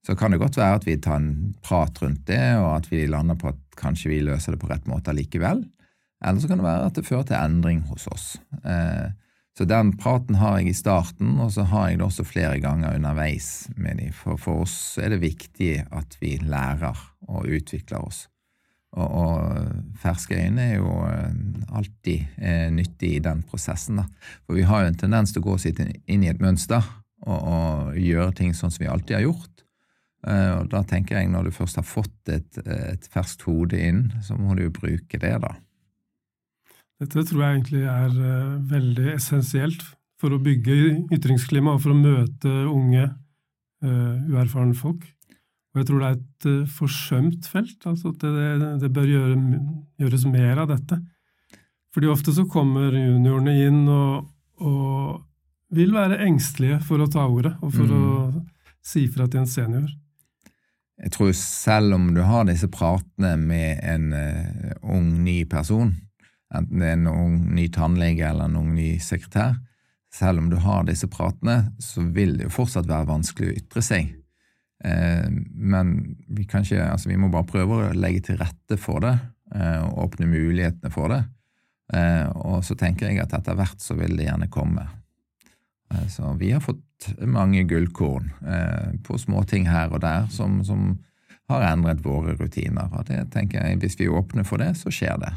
Så 0.06 0.14
kan 0.14 0.30
det 0.30 0.38
godt 0.38 0.60
være 0.60 0.78
at 0.78 0.86
vi 0.86 0.94
tar 1.02 1.18
en 1.18 1.56
prat 1.66 1.98
rundt 2.04 2.22
det, 2.30 2.38
og 2.60 2.68
at 2.76 2.86
vi 2.92 3.02
lander 3.10 3.34
på 3.34 3.50
at 3.50 3.58
kanskje 3.80 4.12
vi 4.12 4.20
løser 4.22 4.54
det 4.54 4.62
på 4.62 4.70
rett 4.70 4.86
måte 4.86 5.10
likevel. 5.10 5.64
Eller 6.24 6.40
så 6.40 6.48
kan 6.48 6.60
det 6.60 6.66
være 6.66 6.88
at 6.88 6.96
det 6.96 7.06
fører 7.06 7.28
til 7.28 7.36
endring 7.38 7.84
hos 7.90 8.06
oss. 8.08 8.26
Eh, 8.64 9.12
så 9.54 9.66
den 9.70 9.92
praten 10.00 10.40
har 10.40 10.58
jeg 10.58 10.72
i 10.72 10.76
starten, 10.76 11.36
og 11.38 11.52
så 11.54 11.62
har 11.70 11.90
jeg 11.90 12.00
det 12.00 12.06
også 12.08 12.24
flere 12.26 12.58
ganger 12.62 12.96
underveis 12.96 13.68
med 13.76 14.00
dem. 14.00 14.14
For 14.16 14.40
for 14.40 14.64
oss 14.64 14.96
er 14.98 15.14
det 15.14 15.22
viktig 15.22 15.76
at 15.94 16.16
vi 16.20 16.36
lærer 16.42 16.98
og 17.28 17.46
utvikler 17.46 18.02
oss. 18.02 18.24
Og, 18.94 19.06
og 19.10 19.94
ferske 19.98 20.38
øyne 20.38 20.68
er 20.70 20.76
jo 20.78 20.90
eh, 21.06 21.30
alltid 21.74 22.26
eh, 22.38 22.68
nyttig 22.74 23.16
i 23.16 23.22
den 23.22 23.42
prosessen. 23.46 23.98
Da. 24.02 24.04
For 24.46 24.58
vi 24.58 24.66
har 24.66 24.82
jo 24.82 24.92
en 24.92 25.00
tendens 25.00 25.34
til 25.34 25.42
å 25.42 25.48
gå 25.48 25.56
oss 25.56 25.66
inn 25.66 26.26
i 26.26 26.30
et 26.30 26.42
mønster 26.42 26.82
og, 27.26 27.38
og 27.38 27.98
gjøre 27.98 28.34
ting 28.38 28.54
sånn 28.54 28.74
som 28.74 28.84
vi 28.84 28.90
alltid 28.90 29.18
har 29.18 29.26
gjort. 29.26 29.64
Eh, 30.26 30.52
og 30.60 30.70
da 30.72 30.82
tenker 30.88 31.18
jeg 31.18 31.30
når 31.30 31.48
du 31.50 31.54
først 31.54 31.78
har 31.78 31.86
fått 31.86 32.32
et, 32.32 32.58
et 32.64 33.10
ferskt 33.10 33.46
hode 33.48 33.78
inn, 33.78 34.06
så 34.22 34.38
må 34.38 34.54
du 34.54 34.66
jo 34.66 34.74
bruke 34.78 35.20
det, 35.20 35.34
da. 35.42 35.54
Dette 37.02 37.24
tror 37.26 37.42
jeg 37.42 37.56
egentlig 37.58 37.82
er 37.90 38.12
eh, 38.14 38.54
veldig 38.70 39.08
essensielt 39.16 39.82
for 40.20 40.32
å 40.32 40.40
bygge 40.42 40.76
ytringsklima 41.12 41.74
og 41.74 41.82
for 41.82 41.92
å 41.92 41.98
møte 41.98 42.52
unge, 42.70 43.08
eh, 43.84 44.14
uerfarne 44.30 44.76
folk. 44.78 45.02
Og 45.74 45.80
jeg 45.82 45.88
tror 45.88 46.00
det 46.00 46.08
er 46.08 46.20
et 46.20 46.46
eh, 46.52 46.70
forsømt 46.70 47.48
felt. 47.50 47.80
altså 47.90 48.12
at 48.14 48.22
Det, 48.22 48.70
det 48.84 48.92
bør 48.94 49.10
gjøre, 49.10 49.60
gjøres 50.04 50.26
mer 50.30 50.62
av 50.62 50.70
dette. 50.70 51.00
Fordi 51.94 52.10
ofte 52.10 52.32
så 52.34 52.46
kommer 52.50 52.94
juniorene 52.94 53.54
inn 53.66 53.82
og, 53.90 54.30
og 54.62 55.20
vil 55.74 55.92
være 55.94 56.22
engstelige 56.26 56.80
for 56.86 57.02
å 57.02 57.10
ta 57.10 57.26
ordet 57.26 57.56
og 57.60 57.74
for 57.74 57.90
Mm. 57.90 57.94
å 57.98 58.44
si 58.84 59.06
fra 59.08 59.26
til 59.26 59.40
en 59.40 59.46
senior. 59.50 59.86
Jeg 61.02 61.10
tror 61.14 61.32
selv 61.34 61.94
om 61.96 62.10
du 62.14 62.20
har 62.22 62.44
disse 62.46 62.68
pratene 62.70 63.34
med 63.40 63.80
en 63.82 64.12
uh, 64.12 64.74
ung, 64.82 65.24
ny 65.24 65.44
person, 65.44 65.94
enten 66.54 66.82
det 66.82 66.90
er 66.94 67.00
noen 67.02 67.38
ny 67.56 67.68
tannlege 67.74 68.26
eller 68.28 68.50
noen 68.52 68.74
ny 68.76 68.94
sekretær, 69.02 69.56
selv 70.14 70.38
om 70.42 70.50
du 70.50 70.56
har 70.62 70.84
disse 70.86 71.08
pratene, 71.10 71.72
så 71.82 72.04
vil 72.14 72.36
det 72.38 72.48
jo 72.48 72.54
fortsatt 72.54 72.86
være 72.86 73.10
vanskelig 73.10 73.50
å 73.50 73.56
ytre 73.58 73.82
seg. 73.82 74.12
Eh, 74.84 75.30
men 75.54 75.94
vi, 76.28 76.44
ikke, 76.46 76.82
altså 76.86 77.10
vi 77.10 77.18
må 77.18 77.30
bare 77.32 77.48
prøve 77.50 77.78
å 77.78 77.94
legge 77.98 78.28
til 78.28 78.38
rette 78.38 78.78
for 78.78 79.02
det, 79.02 79.16
eh, 79.54 79.80
og 79.82 80.04
åpne 80.06 80.30
mulighetene 80.30 80.92
for 80.94 81.10
det. 81.10 81.24
Eh, 81.92 82.28
og 82.46 82.62
så 82.64 82.76
tenker 82.78 83.10
jeg 83.10 83.24
at 83.24 83.34
etter 83.36 83.58
hvert 83.58 83.82
så 83.82 83.96
vil 83.98 84.14
det 84.16 84.28
gjerne 84.28 84.50
komme. 84.52 84.86
Eh, 85.92 86.06
Så 86.08 86.34
vi 86.38 86.52
har 86.52 86.62
fått 86.64 87.10
mange 87.20 87.64
gullkorn 87.68 88.30
eh, 88.46 88.94
på 89.04 89.18
småting 89.18 89.68
her 89.68 89.92
og 89.92 90.00
der 90.00 90.30
som, 90.32 90.62
som 90.64 90.94
har 91.50 91.66
endret 91.72 92.04
våre 92.04 92.36
rutiner. 92.38 92.88
Og 92.92 93.04
det 93.10 93.26
tenker 93.34 93.60
jeg, 93.60 93.78
Hvis 93.82 93.98
vi 94.00 94.08
åpner 94.08 94.44
for 94.44 94.62
det, 94.62 94.76
så 94.80 94.90
skjer 94.90 95.18
det. 95.20 95.32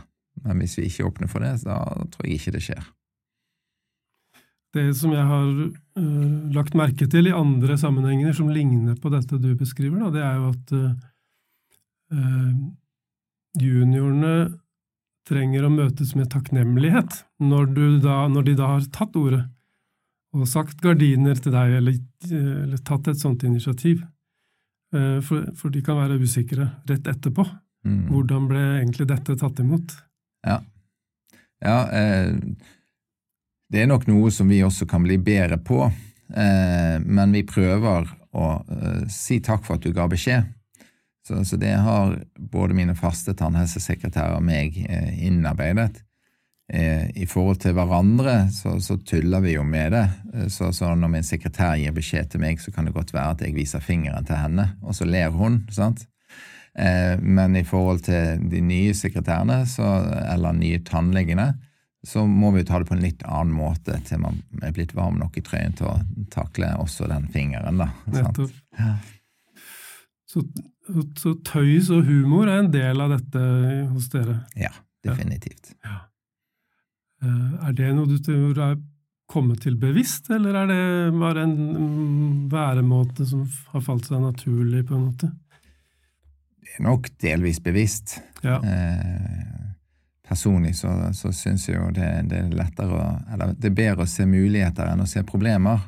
Men 0.47 0.63
hvis 0.63 0.77
vi 0.79 0.87
ikke 0.87 1.09
åpner 1.09 1.29
for 1.31 1.43
det, 1.43 1.57
da 1.67 1.81
tror 2.13 2.25
jeg 2.25 2.39
ikke 2.39 2.55
det 2.55 2.63
skjer. 2.63 2.85
Det 4.75 4.85
som 4.99 5.13
jeg 5.15 5.23
har 5.25 5.47
uh, 5.47 6.53
lagt 6.53 6.75
merke 6.77 7.07
til 7.09 7.29
i 7.29 7.35
andre 7.35 7.77
sammenhenger 7.79 8.35
som 8.35 8.49
ligner 8.51 8.97
på 8.99 9.09
dette 9.13 9.39
du 9.41 9.53
beskriver, 9.57 9.99
da, 10.03 10.09
det 10.13 10.23
er 10.23 10.35
jo 10.37 10.49
at 10.51 10.73
uh, 10.77 12.57
juniorene 13.57 14.33
trenger 15.27 15.65
å 15.67 15.71
møtes 15.73 16.13
med 16.15 16.29
takknemlighet 16.31 17.21
når, 17.43 17.71
du 17.75 17.85
da, 18.03 18.19
når 18.31 18.47
de 18.47 18.57
da 18.59 18.69
har 18.75 18.85
tatt 18.95 19.15
ordet 19.19 19.43
og 20.35 20.47
sagt 20.47 20.83
gardiner 20.83 21.39
til 21.39 21.55
deg, 21.55 21.77
eller, 21.79 21.97
eller 22.29 22.83
tatt 22.85 23.07
et 23.11 23.19
sånt 23.19 23.43
initiativ. 23.47 24.03
Uh, 24.95 25.19
For, 25.23 25.47
for 25.57 25.73
de 25.73 25.81
kan 25.83 25.99
være 25.99 26.19
usikre 26.21 26.69
rett 26.87 27.07
etterpå. 27.07 27.47
Mm. 27.87 28.03
Hvordan 28.11 28.51
ble 28.51 28.61
egentlig 28.81 29.07
dette 29.09 29.35
tatt 29.39 29.59
imot? 29.63 29.95
Ja. 30.45 30.61
Ja, 31.63 31.77
eh, 31.89 32.35
det 33.73 33.81
er 33.81 33.89
nok 33.89 34.05
noe 34.07 34.29
som 34.31 34.49
vi 34.51 34.61
også 34.63 34.85
kan 34.89 35.03
bli 35.03 35.17
bedre 35.17 35.57
på, 35.57 35.87
eh, 36.35 36.97
men 37.01 37.33
vi 37.33 37.43
prøver 37.47 38.05
å 38.37 38.51
eh, 38.61 39.07
si 39.11 39.39
takk 39.43 39.65
for 39.65 39.77
at 39.77 39.87
du 39.87 39.95
ga 39.95 40.05
beskjed. 40.11 40.53
Så, 41.27 41.41
så 41.45 41.57
det 41.59 41.73
har 41.83 42.13
både 42.39 42.77
mine 42.77 42.95
faste 42.95 43.33
tannhelsesekretærer 43.35 44.37
og 44.37 44.45
meg 44.47 44.77
eh, 44.87 45.25
innarbeidet. 45.27 46.03
Eh, 46.73 47.09
I 47.15 47.25
forhold 47.27 47.61
til 47.63 47.75
hverandre 47.75 48.49
så, 48.51 48.73
så, 48.83 48.97
tuller 49.07 49.43
vi 49.43 49.57
jo 49.57 49.63
med 49.67 49.91
det. 49.95 50.05
Eh, 50.33 50.47
så, 50.51 50.71
så, 50.75 50.93
når 50.95 51.11
min 51.17 51.27
sekretær 51.27 51.75
gir 51.79 51.95
beskjed 51.95 52.31
til 52.31 52.43
meg, 52.43 52.61
så 52.63 52.71
kan 52.75 52.87
det 52.87 52.95
godt 52.95 53.11
være 53.15 53.35
at 53.35 53.43
jeg 53.43 53.55
viser 53.55 53.83
fingeren 53.83 54.27
til 54.27 54.39
henne, 54.39 54.69
og 54.83 54.95
så 54.95 55.07
ler 55.07 55.35
hun. 55.35 55.65
sant? 55.71 56.07
Men 56.77 57.55
i 57.57 57.63
forhold 57.65 58.03
til 58.05 58.43
de 58.51 58.59
nye 58.61 58.91
sekretærene, 58.93 59.63
så, 59.65 59.87
eller 60.29 60.53
nye 60.53 60.77
tannlegene, 60.85 61.47
så 62.05 62.25
må 62.27 62.51
vi 62.51 62.63
ta 62.63 62.79
det 62.79 62.87
på 62.87 62.93
en 62.95 63.03
litt 63.03 63.23
annen 63.25 63.55
måte 63.57 63.97
til 64.07 64.21
man 64.21 64.37
er 64.61 64.75
blitt 64.75 64.93
varm 64.95 65.17
nok 65.19 65.39
i 65.39 65.43
trøyen 65.43 65.73
til 65.77 65.89
å 65.89 65.95
takle 66.31 66.69
også 66.79 67.09
den 67.09 67.25
fingeren. 67.33 67.81
da. 67.81 67.89
Nettopp. 68.13 68.53
Ja. 68.77 68.93
Så, 70.27 70.43
så, 71.17 71.33
tøys 71.47 71.89
og 71.95 72.05
humor 72.07 72.49
er 72.51 72.61
en 72.61 72.71
del 72.71 73.01
av 73.03 73.15
dette 73.15 73.41
hos 73.93 74.09
dere? 74.13 74.41
Ja, 74.59 74.73
definitivt. 75.03 75.73
Ja. 75.83 75.97
Eh, 77.23 77.67
er 77.69 77.75
det 77.77 77.93
noe 77.95 78.11
du 78.11 78.17
tror 78.23 78.61
er 78.61 78.77
kommet 79.27 79.63
til 79.65 79.75
bevisst, 79.79 80.29
eller 80.31 80.61
er 80.61 80.69
det 80.71 80.81
bare 81.17 81.43
en 81.43 81.55
mm, 81.57 82.35
væremåte 82.51 83.25
som 83.27 83.43
har 83.73 83.83
falt 83.83 84.07
seg 84.07 84.23
naturlig, 84.23 84.85
på 84.87 84.95
en 84.95 85.07
måte? 85.09 85.31
Nok 86.83 87.09
delvis 87.21 87.59
bevisst. 87.63 88.19
Ja. 88.43 88.59
Eh, 88.63 89.67
personlig 90.27 90.75
så, 90.75 90.91
så 91.13 91.31
syns 91.33 91.67
jeg 91.69 91.77
jo 91.77 91.89
det, 91.95 92.07
det, 92.29 92.41
er 92.43 92.55
lettere 92.55 92.97
å 92.97 93.05
Eller 93.33 93.53
det 93.55 93.71
er 93.71 93.77
bedre 93.77 94.05
å 94.05 94.11
se 94.11 94.27
muligheter 94.27 94.91
enn 94.91 95.03
å 95.03 95.09
se 95.09 95.23
problemer. 95.27 95.87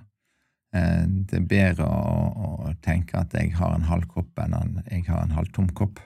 Eh, 0.75 1.03
det 1.05 1.41
er 1.41 1.49
bedre 1.49 1.89
å, 1.89 2.47
å, 2.69 2.73
tenke 2.81 3.19
at 3.19 3.33
jeg 3.37 3.53
har 3.57 3.75
en 3.75 3.89
halv 3.89 4.07
kopp 4.09 4.39
enn 4.43 4.55
at 4.57 4.91
jeg 4.91 5.05
har 5.09 5.25
en 5.25 5.35
halv 5.37 5.51
tom 5.55 5.69
kopp. 5.75 6.01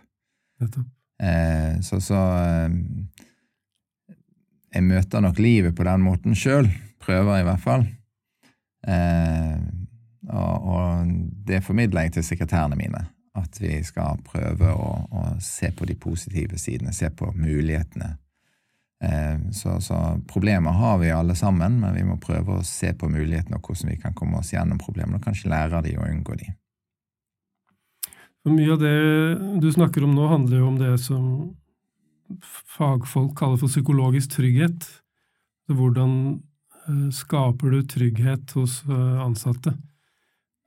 Eh, 0.63 1.79
så, 1.83 1.99
så 2.01 2.19
eh, 2.39 2.71
Jeg 4.73 4.83
møter 4.87 5.21
nok 5.21 5.39
livet 5.39 5.75
på 5.77 5.85
den 5.85 6.01
måten 6.01 6.35
sjøl. 6.35 6.71
Prøver 7.03 7.41
i 7.41 7.47
hvert 7.47 7.63
fall. 7.63 7.85
Eh, 8.87 9.57
og, 10.31 10.69
og, 10.73 11.11
det 11.47 11.63
formidler 11.63 12.07
jeg 12.07 12.17
til 12.17 12.25
sekretærene 12.31 12.79
mine. 12.79 13.03
At 13.33 13.57
vi 13.61 13.79
skal 13.85 14.19
prøve 14.25 14.73
å, 14.77 14.89
å 15.09 15.23
se 15.41 15.71
på 15.73 15.87
de 15.89 15.95
positive 15.97 16.59
sidene, 16.61 16.93
se 16.93 17.09
på 17.09 17.31
mulighetene 17.33 18.11
Eh, 19.03 19.51
så, 19.51 19.81
så, 19.81 20.21
problemer 20.27 20.71
har 20.71 20.97
vi 20.97 21.11
alle 21.11 21.35
sammen, 21.35 21.79
men 21.79 21.95
vi 21.95 22.03
må 22.07 22.15
prøve 22.23 22.59
å 22.59 22.63
se 22.63 22.93
på 22.95 23.09
mulighetene 23.11 23.57
og 23.59 23.67
hvordan 23.67 23.91
vi 23.91 23.99
kan 23.99 24.15
komme 24.15 24.39
oss 24.39 24.53
gjennom 24.53 24.79
problemene, 24.79 25.19
og 25.19 25.25
kanskje 25.25 25.51
lære 25.51 25.81
de 25.83 25.97
og 25.97 26.07
unngå 26.07 26.37
de. 26.39 26.47
Mye 28.47 28.71
av 28.75 28.79
det 28.79 28.95
du 29.63 29.67
snakker 29.71 30.05
om 30.07 30.15
nå, 30.15 30.27
handler 30.31 30.61
jo 30.61 30.69
om 30.69 30.79
det 30.79 30.93
som 31.03 31.25
fagfolk 32.77 33.35
kaller 33.39 33.59
for 33.59 33.71
psykologisk 33.71 34.37
trygghet. 34.37 34.87
Hvordan 35.67 36.13
eh, 36.87 37.09
skaper 37.15 37.75
du 37.75 37.81
trygghet 37.91 38.55
hos 38.55 38.81
eh, 38.87 39.19
ansatte 39.25 39.75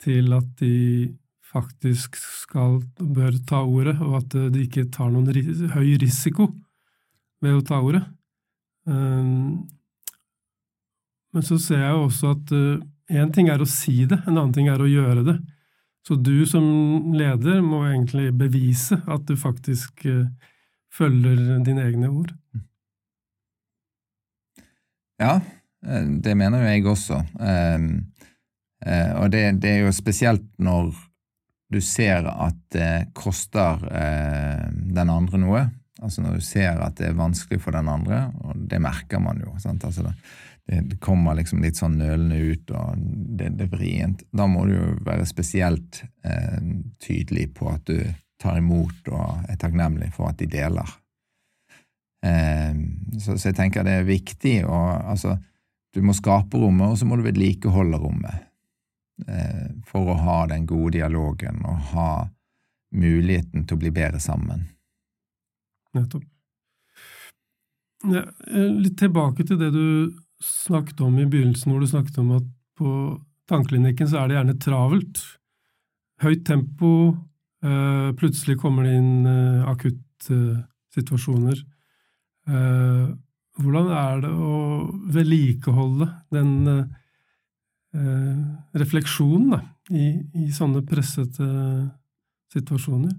til 0.05 0.37
at 0.37 0.51
de 0.61 0.75
faktisk 1.53 2.17
skal, 2.19 2.81
bør 2.99 3.37
ta 3.49 3.63
ordet, 3.65 3.97
og 4.03 4.21
at 4.21 4.37
de 4.53 4.65
ikke 4.67 4.89
tar 4.93 5.13
noen 5.13 5.31
høy 5.75 5.97
risiko 6.03 6.51
ved 7.45 7.59
å 7.59 7.65
ta 7.67 7.81
ordet? 7.85 8.03
Um, 8.87 9.67
men 11.35 11.45
så 11.45 11.59
ser 11.61 11.83
jeg 11.83 11.93
jo 11.93 12.07
også 12.07 12.33
at 12.37 12.55
én 12.55 13.29
uh, 13.29 13.35
ting 13.35 13.51
er 13.53 13.63
å 13.63 13.69
si 13.69 14.05
det, 14.09 14.21
en 14.25 14.37
annen 14.37 14.55
ting 14.57 14.71
er 14.73 14.83
å 14.83 14.91
gjøre 14.91 15.27
det. 15.27 15.37
Så 16.07 16.15
du 16.15 16.47
som 16.47 16.65
leder 17.19 17.59
må 17.67 17.83
egentlig 17.89 18.31
bevise 18.39 19.01
at 19.11 19.27
du 19.29 19.35
faktisk 19.39 20.07
uh, 20.07 20.29
følger 20.95 21.59
dine 21.67 21.87
egne 21.89 22.11
ord. 22.13 22.33
Ja, 25.21 25.39
eh, 25.87 26.07
det 26.23 26.35
mener 26.37 26.61
jo 26.61 26.69
jeg 26.69 26.83
også. 26.91 27.19
Ehm, 27.41 27.87
og 29.17 29.31
det, 29.33 29.41
det 29.63 29.71
er 29.71 29.79
jo 29.87 29.93
spesielt 29.97 30.45
når 30.61 30.91
du 31.73 31.81
ser 31.83 32.29
at 32.31 32.59
det 32.75 33.09
koster 33.17 33.83
den 34.71 35.11
andre 35.11 35.41
noe. 35.43 35.63
Altså 36.03 36.23
når 36.23 36.37
du 36.37 36.45
ser 36.45 36.81
at 36.85 36.99
det 36.99 37.09
er 37.11 37.17
vanskelig 37.17 37.61
for 37.65 37.77
den 37.77 37.89
andre, 37.89 38.27
og 38.45 38.59
det 38.69 38.81
merker 38.85 39.23
man 39.23 39.41
jo. 39.41 39.55
Altså 39.57 40.05
det, 40.67 40.81
det, 40.91 40.99
kommer 41.01 41.39
liksom 41.39 41.63
litt 41.65 41.79
sånn 41.79 41.97
nølende 42.01 42.39
ut, 42.53 42.71
og 42.75 43.01
det, 43.39 43.53
det 43.57 43.67
er 43.69 43.73
vrient. 43.73 44.25
Da 44.35 44.49
må 44.51 44.67
du 44.67 44.75
jo 44.77 44.93
være 45.07 45.27
spesielt 45.29 46.03
eh, 46.27 46.61
tydelig 47.03 47.49
på 47.57 47.71
at 47.73 47.87
du 47.89 48.01
tar 48.43 48.59
imot 48.61 49.09
og 49.09 49.47
er 49.49 49.61
takknemlig 49.61 50.11
for 50.17 50.29
at 50.29 50.41
de 50.43 50.51
deler. 50.53 50.91
Eh, 52.27 52.75
så, 53.17 53.37
så, 53.37 53.49
jeg 53.49 53.59
tenker 53.61 53.87
det 53.87 54.01
er 54.01 54.09
viktig 54.09 54.59
å 54.67 54.83
Altså, 55.15 55.37
du 55.97 56.03
må 56.05 56.13
skape 56.13 56.59
rommet, 56.61 56.91
og 56.91 57.01
så 57.01 57.09
må 57.09 57.17
du 57.17 57.25
vedlikeholde 57.25 58.03
rommet. 58.03 58.45
Eh, 59.25 59.69
for 59.89 60.13
å 60.13 60.17
ha 60.21 60.41
den 60.51 60.67
gode 60.69 60.99
dialogen 60.99 61.63
og 61.65 61.77
ha 61.95 62.11
muligheten 62.97 63.65
til 63.65 63.79
å 63.79 63.81
bli 63.81 63.93
bedre 63.95 64.21
sammen. 64.21 64.67
Nettopp. 65.97 66.27
Ja, 68.05 68.27
eh, 68.53 68.69
litt 68.77 68.99
tilbake 69.01 69.47
til 69.49 69.57
det 69.59 69.71
du 69.73 70.13
snakket 70.45 71.01
om 71.01 71.17
i 71.19 71.25
begynnelsen, 71.25 71.73
hvor 71.73 71.81
du 71.81 71.89
snakket 71.89 72.19
om 72.21 72.35
at 72.37 72.51
på 72.77 72.91
tannklinikken 73.49 74.11
så 74.11 74.21
er 74.21 74.29
det 74.29 74.37
gjerne 74.37 74.59
travelt. 74.61 75.23
Høyt 76.21 76.45
tempo, 76.45 77.17
eh, 77.65 78.13
plutselig 78.21 78.59
kommer 78.61 78.85
det 78.85 78.99
inn 79.01 79.27
akuttsituasjoner. 79.73 81.65
Hvordan 82.47 83.89
er 83.91 84.21
det 84.23 84.31
å 84.31 84.93
vedlikeholde 85.11 86.07
den 86.31 86.95
refleksjonen 88.77 89.51
da, 89.55 89.61
i, 89.91 90.11
i 90.45 90.51
sånne 90.53 90.83
pressete 90.87 91.47
situasjoner? 92.53 93.15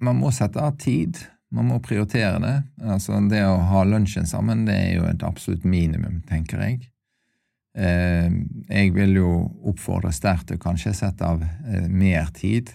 man 0.00 0.18
må 0.18 0.30
sette 0.34 0.60
av 0.62 0.76
tid. 0.80 1.18
Man 1.54 1.70
må 1.70 1.78
prioritere 1.84 2.38
det. 2.42 2.56
Altså, 2.84 3.18
det 3.30 3.42
å 3.46 3.56
ha 3.70 3.84
lunsjen 3.88 4.28
sammen 4.28 4.66
det 4.68 4.76
er 4.76 4.92
jo 4.98 5.06
et 5.08 5.24
absolutt 5.26 5.64
minimum, 5.68 6.20
tenker 6.28 6.62
jeg. 6.64 6.90
Eh, 7.78 8.28
jeg 8.68 8.92
vil 8.96 9.16
jo 9.20 9.30
oppfordre 9.70 10.12
sterkt 10.12 10.50
til 10.50 10.60
kanskje 10.60 10.94
sette 10.96 11.24
av 11.24 11.42
eh, 11.44 11.88
mer 11.88 12.28
tid. 12.36 12.72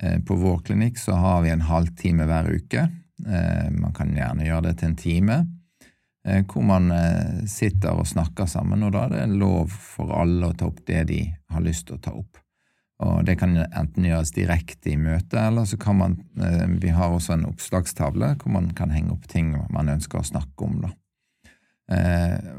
Eh, 0.00 0.18
på 0.26 0.36
vår 0.40 0.64
klinikk 0.66 0.98
så 0.98 1.18
har 1.20 1.44
vi 1.44 1.52
en 1.54 1.66
halvtime 1.68 2.26
hver 2.28 2.50
uke. 2.50 2.88
Eh, 3.24 3.68
man 3.70 3.94
kan 3.94 4.10
gjerne 4.16 4.48
gjøre 4.48 4.70
det 4.70 4.78
til 4.80 4.90
en 4.90 4.98
time. 4.98 5.38
Eh, 6.28 6.44
hvor 6.48 6.62
man 6.64 6.88
eh, 6.90 7.44
sitter 7.46 7.98
og 8.00 8.08
snakker 8.08 8.48
sammen, 8.48 8.82
og 8.86 8.94
da 8.94 9.04
er 9.04 9.12
det 9.12 9.36
lov 9.36 9.68
for 9.72 10.14
alle 10.16 10.48
å 10.48 10.56
ta 10.56 10.70
opp 10.70 10.80
det 10.88 11.02
de 11.10 11.20
har 11.52 11.64
lyst 11.64 11.88
til 11.88 11.98
å 11.98 12.04
ta 12.06 12.14
opp. 12.16 12.40
Og 13.04 13.24
det 13.26 13.34
kan 13.36 13.56
enten 13.58 14.06
gjøres 14.06 14.32
direkte 14.32 14.92
i 14.94 14.96
møtet, 14.96 15.36
eller 15.42 15.66
så 15.68 15.76
kan 15.76 15.98
man 15.98 16.14
eh, 16.40 16.64
Vi 16.80 16.94
har 16.94 17.12
også 17.12 17.34
en 17.34 17.48
oppslagstavle 17.50 18.36
hvor 18.40 18.54
man 18.54 18.70
kan 18.78 18.94
henge 18.94 19.12
opp 19.12 19.26
ting 19.28 19.52
man 19.74 19.90
ønsker 19.92 20.22
å 20.22 20.28
snakke 20.30 20.64
om. 20.64 20.84
da. 20.86 20.94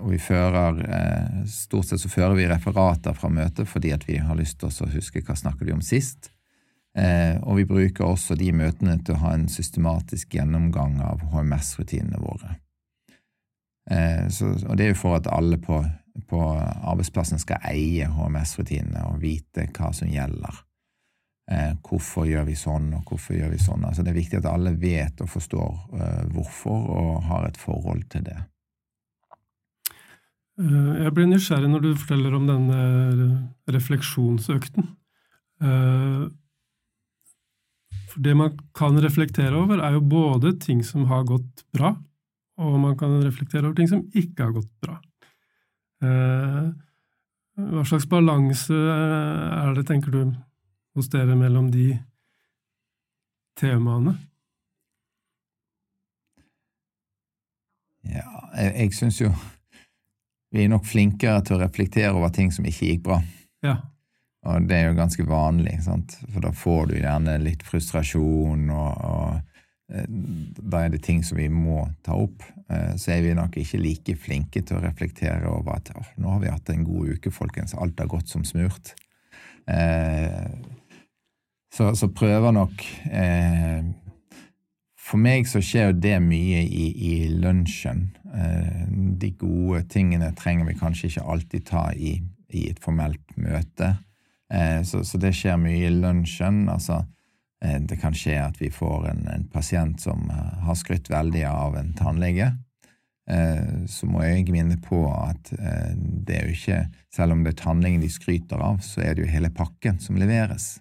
Og 0.03 0.11
vi 0.11 0.19
fører 0.21 0.75
Stort 1.49 1.87
sett 1.87 2.03
så 2.03 2.11
fører 2.13 2.35
vi 2.37 2.43
referater 2.45 3.15
fra 3.17 3.31
møtet 3.33 3.65
fordi 3.65 3.89
at 3.95 4.05
vi 4.05 4.19
har 4.21 4.37
lyst 4.37 4.59
til 4.61 4.69
å 4.69 4.89
huske 4.91 5.23
hva 5.25 5.33
snakket 5.33 5.65
vi 5.65 5.73
om 5.73 5.81
sist. 5.81 6.29
Og 6.93 7.57
vi 7.57 7.65
bruker 7.65 8.05
også 8.05 8.37
de 8.37 8.51
møtene 8.53 8.99
til 9.01 9.17
å 9.17 9.23
ha 9.23 9.33
en 9.33 9.47
systematisk 9.49 10.37
gjennomgang 10.37 10.99
av 11.01 11.25
HMS-rutinene 11.33 12.21
våre. 12.21 12.59
Eh, 13.91 14.25
så, 14.33 14.55
og 14.65 14.77
det 14.77 14.87
er 14.87 14.93
jo 14.93 15.01
for 15.03 15.19
at 15.19 15.29
alle 15.31 15.59
på 15.61 15.83
på 16.29 16.39
arbeidsplassen 16.39 17.41
skal 17.41 17.63
eie 17.67 18.07
HMS-rutinene 18.07 19.03
og 19.09 19.19
vite 19.23 19.67
hva 19.75 19.91
som 19.95 20.07
gjelder. 20.07 20.61
Eh, 21.51 21.73
hvorfor 21.85 22.25
gjør 22.25 22.47
vi 22.47 22.55
sånn, 22.57 22.87
og 22.97 23.11
hvorfor 23.11 23.35
gjør 23.37 23.51
vi 23.53 23.59
sånn? 23.61 23.83
Altså, 23.85 24.01
det 24.01 24.13
er 24.13 24.21
viktig 24.21 24.39
at 24.39 24.47
alle 24.49 24.73
vet 24.79 25.21
og 25.21 25.29
forstår 25.29 25.99
eh, 25.99 26.23
hvorfor, 26.33 26.87
og 26.95 27.27
har 27.27 27.49
et 27.49 27.59
forhold 27.59 28.07
til 28.13 28.25
det. 28.29 28.39
Jeg 30.55 31.11
blir 31.11 31.27
nysgjerrig 31.27 31.67
når 31.67 31.81
du 31.83 31.89
forteller 31.99 32.35
om 32.37 32.45
denne 32.47 32.79
refleksjonsøkten. 33.75 34.85
For 38.07 38.23
det 38.23 38.35
man 38.39 38.55
kan 38.71 38.95
reflektere 39.03 39.51
over, 39.59 39.83
er 39.83 39.97
jo 39.97 40.05
både 40.07 40.53
ting 40.63 40.79
som 40.87 41.09
har 41.11 41.27
gått 41.27 41.65
bra, 41.75 41.91
og 42.61 42.75
man 42.79 42.97
kan 42.99 43.17
reflektere 43.23 43.67
over 43.67 43.77
ting 43.77 43.89
som 43.91 44.03
ikke 44.15 44.47
har 44.47 44.53
gått 44.55 44.71
bra. 44.83 44.99
Eh, 46.05 46.67
hva 47.55 47.85
slags 47.87 48.07
balanse 48.11 48.75
er 48.75 49.73
det, 49.77 49.85
tenker 49.87 50.11
du, 50.11 50.35
hos 50.95 51.09
dere 51.11 51.37
mellom 51.39 51.69
de 51.71 51.93
temaene? 53.59 54.15
Ja, 58.05 58.29
jeg, 58.59 58.71
jeg 58.75 58.95
syns 58.99 59.21
jo 59.23 59.31
vi 60.55 60.63
er 60.63 60.71
nok 60.71 60.85
flinkere 60.87 61.41
til 61.43 61.57
å 61.57 61.63
reflektere 61.65 62.13
over 62.15 62.31
ting 62.31 62.51
som 62.53 62.67
ikke 62.67 62.87
gikk 62.87 63.01
bra. 63.09 63.17
Ja. 63.65 63.79
Og 64.45 64.67
det 64.69 64.77
er 64.77 64.85
jo 64.87 64.99
ganske 64.99 65.25
vanlig, 65.27 65.79
sant? 65.83 66.15
for 66.29 66.45
da 66.45 66.51
får 66.55 66.91
du 66.91 66.93
gjerne 66.99 67.39
litt 67.41 67.65
frustrasjon, 67.65 68.69
og, 68.69 68.91
og 69.09 69.33
eh, 69.33 69.54
da 69.85 70.79
er 70.81 70.93
det 70.95 71.03
ting 71.05 71.21
som 71.23 71.37
vi 71.37 71.45
må 71.51 71.83
ta 72.05 72.15
opp. 72.17 72.43
Eh, 72.69 72.95
så 72.97 73.15
er 73.15 73.21
vi 73.21 73.35
nok 73.37 73.57
ikke 73.61 73.81
like 73.81 74.15
flinke 74.17 74.63
til 74.65 74.79
å 74.79 74.83
reflektere 74.85 75.49
over 75.51 75.77
at 75.77 75.91
oh, 75.93 76.07
nå 76.17 76.31
har 76.35 76.41
vi 76.41 76.53
hatt 76.53 76.71
en 76.73 76.85
god 76.87 77.15
uke, 77.15 77.33
folkens, 77.33 77.75
alt 77.77 77.99
har 78.01 78.09
gått 78.09 78.31
som 78.31 78.45
smurt. 78.47 78.95
Eh, 79.69 80.49
så, 81.75 81.91
så 81.97 82.09
prøver 82.13 82.53
nok 82.55 82.83
eh, 83.09 83.81
For 85.01 85.19
meg 85.21 85.47
så 85.49 85.59
skjer 85.65 85.89
jo 85.89 85.97
det 86.05 86.17
mye 86.23 86.61
i, 86.65 86.85
i 87.11 87.15
lunsjen. 87.33 88.07
Eh, 88.33 88.85
de 89.21 89.31
gode 89.37 89.83
tingene 89.91 90.31
trenger 90.37 90.69
vi 90.69 90.79
kanskje 90.79 91.11
ikke 91.11 91.27
alltid 91.35 91.67
ta 91.69 91.89
i, 91.93 92.17
i 92.49 92.69
et 92.71 92.81
formelt 92.81 93.37
møte. 93.37 93.95
Eh, 94.49 94.81
så, 94.87 95.03
så, 95.05 95.21
det 95.21 95.35
skjer 95.37 95.59
mye 95.61 95.85
i 95.85 95.93
lunsjen. 95.93 96.65
Altså, 96.73 97.03
eh, 97.03 97.14
det 97.63 97.97
kan 98.01 98.13
skje 98.15 98.35
at 98.43 98.59
vi 98.61 98.69
får 98.73 99.07
en, 99.09 99.27
en 99.31 99.47
pasient 99.49 100.01
som 100.01 100.29
eh, 100.29 100.63
har 100.65 100.75
skrytt 100.75 101.09
veldig 101.09 101.45
av 101.49 101.77
en 101.79 101.93
tannlege. 101.97 102.51
Eh, 103.29 103.85
så 103.87 104.09
må 104.09 104.21
jeg 104.25 104.51
minne 104.53 104.77
på 104.85 104.99
at 105.09 105.53
eh, 105.55 105.93
det 105.95 106.35
er 106.35 106.43
jo 106.45 106.53
ikke 106.53 106.81
Selv 107.15 107.33
om 107.33 107.45
det 107.45 107.55
er 107.55 107.61
tannlegen 107.63 108.03
de 108.03 108.09
skryter 108.11 108.59
av, 108.59 108.81
så 108.83 109.01
er 109.01 109.15
det 109.15 109.23
jo 109.23 109.31
hele 109.31 109.49
pakken 109.55 110.01
som 110.03 110.17
leveres. 110.19 110.75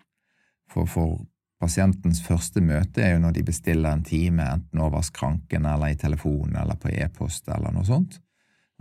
For, 0.67 0.89
for 0.91 1.21
pasientens 1.63 2.19
første 2.27 2.59
møte 2.59 3.05
er 3.05 3.15
jo 3.15 3.21
når 3.23 3.37
de 3.37 3.45
bestiller 3.47 3.95
en 3.95 4.03
time, 4.03 4.43
enten 4.43 4.83
over 4.83 5.05
skranken 5.07 5.69
eller 5.71 5.95
i 5.95 5.99
telefonen 6.01 6.59
eller 6.59 6.75
på 6.81 6.91
e-post 6.91 7.47
eller 7.55 7.71
noe 7.71 7.87
sånt. 7.87 8.19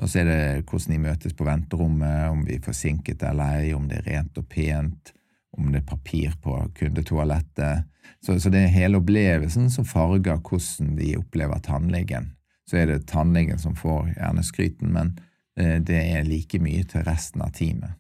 Og 0.02 0.10
så 0.10 0.24
er 0.24 0.26
det 0.32 0.66
hvordan 0.66 0.96
de 0.96 1.04
møtes 1.04 1.38
på 1.38 1.46
venterommet, 1.46 2.32
om 2.34 2.42
vi 2.48 2.58
er 2.58 2.66
forsinket 2.66 3.22
eller 3.30 3.62
ei, 3.62 3.74
om 3.78 3.86
det 3.88 4.02
er 4.02 4.10
rent 4.10 4.42
og 4.42 4.50
pent, 4.50 5.14
om 5.58 5.72
det 5.72 5.84
er 5.84 5.90
papir 5.90 6.38
på 6.42 6.56
kundetoalettet. 6.78 7.90
Så, 8.24 8.40
så 8.40 8.50
det 8.50 8.64
er 8.64 8.74
hele 8.74 9.00
opplevelsen 9.00 9.70
som 9.72 9.86
farger 9.88 10.40
hvordan 10.42 10.96
de 10.98 11.16
opplever 11.20 11.62
tannlegen 11.64 12.32
så 12.70 12.78
er 12.78 12.88
det 12.90 13.08
tannlegen 13.12 13.60
som 13.60 13.76
får 13.76 14.14
gjerne 14.16 14.44
skryten, 14.46 14.94
men 14.96 15.14
eh, 15.60 15.80
det 15.84 16.00
er 16.16 16.28
like 16.28 16.60
mye 16.64 16.84
til 16.90 17.06
resten 17.08 17.44
av 17.44 17.52
teamet. 17.58 18.00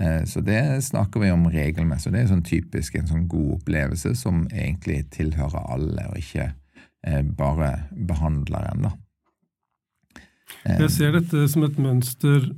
Eh, 0.00 0.22
så 0.28 0.42
det 0.44 0.84
snakker 0.84 1.24
vi 1.24 1.32
om 1.32 1.48
regelmessig, 1.50 2.12
det 2.14 2.22
er 2.22 2.30
sånn 2.32 2.46
typisk 2.46 2.98
en 2.98 3.10
sånn 3.10 3.26
god 3.30 3.58
opplevelse 3.58 4.14
som 4.18 4.44
egentlig 4.52 5.06
tilhører 5.16 5.72
alle, 5.74 6.06
og 6.12 6.20
ikke 6.20 6.50
eh, 7.06 7.22
bare 7.24 7.72
behandleren, 7.90 8.88
da. 8.88 8.94
Jeg 10.64 10.88
ser 10.90 11.12
dette 11.12 11.44
som 11.52 11.62
et 11.66 11.76
mønster 11.80 12.48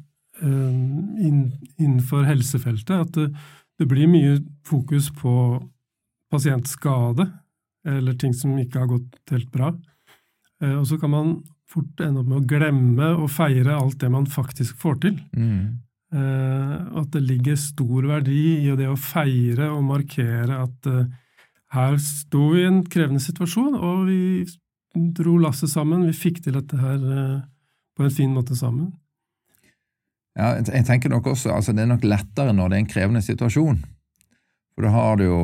innenfor 0.41 2.23
helsefeltet, 2.25 3.03
at 3.03 3.19
det, 3.81 3.89
blir 3.89 4.11
mye 4.11 4.39
fokus 4.67 5.09
på 5.17 5.33
pasientskade, 6.31 7.27
eller 7.89 8.19
ting 8.21 8.35
som 8.37 8.59
ikke 8.61 8.83
har 8.83 8.91
gått 8.91 9.33
helt 9.33 9.51
bra. 9.53 9.73
Eh, 10.63 10.77
og 10.77 10.87
så 10.89 10.99
kan 11.01 11.13
man 11.15 11.33
fort 11.71 12.03
ende 12.03 12.23
opp 12.23 12.29
med 12.29 12.41
å 12.41 12.49
glemme 12.51 13.13
å 13.23 13.29
feire 13.31 13.79
alt 13.79 14.01
det 14.03 14.11
man 14.13 14.29
faktisk 14.31 14.79
får 14.81 15.01
til. 15.07 15.17
Mm. 15.33 15.81
Eh, 16.15 16.77
at 17.01 17.11
det 17.15 17.25
ligger 17.25 17.59
stor 17.59 18.09
verdi 18.11 18.43
i 18.67 18.77
det 18.79 18.89
å 18.91 18.99
feire 18.99 19.71
og 19.73 19.85
markere 19.87 20.63
at 20.67 20.91
eh, 20.91 21.07
her 21.77 22.01
sto 22.03 22.51
vi 22.55 22.65
i 22.65 22.69
en 22.69 22.83
krevende 22.91 23.23
situasjon, 23.23 23.77
og 23.79 24.09
vi 24.09 24.45
dro 25.15 25.37
lasset 25.39 25.71
sammen. 25.71 26.09
Vi 26.09 26.17
fikk 26.19 26.43
til 26.43 26.59
dette 26.59 26.79
her 26.81 26.99
på 27.95 28.03
en 28.03 28.11
fin 28.11 28.33
måte 28.35 28.57
sammen. 28.59 28.89
Ja, 30.41 30.55
jeg 30.57 30.87
tenker 30.89 31.13
nok 31.13 31.27
også, 31.35 31.51
altså 31.53 31.75
Det 31.77 31.83
er 31.85 31.91
nok 31.91 32.05
lettere 32.07 32.55
når 32.57 32.71
det 32.71 32.77
er 32.79 32.85
en 32.85 32.93
krevende 32.95 33.21
situasjon. 33.25 33.83
For 34.75 34.87
da 34.87 34.93
har 34.95 35.19
du 35.21 35.27
jo 35.27 35.41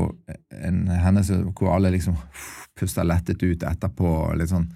en 0.65 0.87
hendelse 0.89 1.43
hvor 1.51 1.75
alle 1.75 1.93
liksom 1.93 2.17
puster 2.79 3.05
lettet 3.05 3.43
ut 3.45 3.67
etterpå. 3.67 4.13
litt 4.41 4.53
sånn 4.53 4.71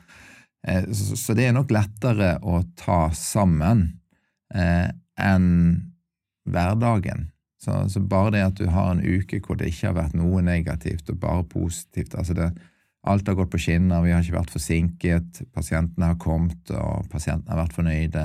Eh, 0.68 0.92
så 0.92 1.34
det 1.34 1.48
er 1.48 1.54
nok 1.56 1.72
lettere 1.72 2.34
å 2.44 2.60
ta 2.78 3.08
sammen 3.16 3.86
eh, 4.54 4.88
enn 5.20 5.52
hverdagen. 6.50 7.30
Så, 7.60 7.76
så, 7.92 8.00
bare 8.00 8.34
det 8.34 8.44
at 8.44 8.60
du 8.60 8.68
har 8.72 8.94
en 8.94 9.02
uke 9.04 9.40
hvor 9.44 9.58
det 9.60 9.68
ikke 9.68 9.90
har 9.90 9.98
vært 9.98 10.16
noe 10.16 10.40
negativt, 10.44 11.10
og 11.12 11.20
bare 11.20 11.48
positivt 11.48 12.16
altså 12.16 12.36
det, 12.36 12.52
Alt 13.08 13.30
har 13.30 13.36
gått 13.38 13.48
på 13.48 13.56
skinner, 13.56 14.02
vi 14.04 14.10
har 14.12 14.20
ikke 14.20 14.34
vært 14.34 14.50
forsinket, 14.52 15.38
pasientene 15.56 16.10
har 16.10 16.18
kommet, 16.20 16.68
og 16.68 17.06
pasientene 17.08 17.48
har 17.48 17.62
vært 17.62 17.78
fornøyde. 17.78 18.24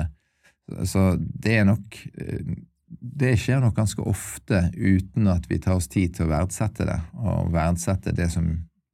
Så 0.66 1.12
det 1.18 1.60
er 1.60 1.66
nok 1.68 1.98
eh, 2.18 2.56
Det 2.88 3.36
skjer 3.38 3.60
nok 3.62 3.76
ganske 3.76 4.02
ofte 4.02 4.64
uten 4.74 5.28
at 5.30 5.46
vi 5.50 5.60
tar 5.62 5.78
oss 5.78 5.88
tid 5.90 6.16
til 6.16 6.26
å 6.26 6.32
verdsette 6.32 6.86
det, 6.86 6.98
og 7.18 7.52
verdsette 7.54 8.14
det 8.14 8.28
som 8.34 8.48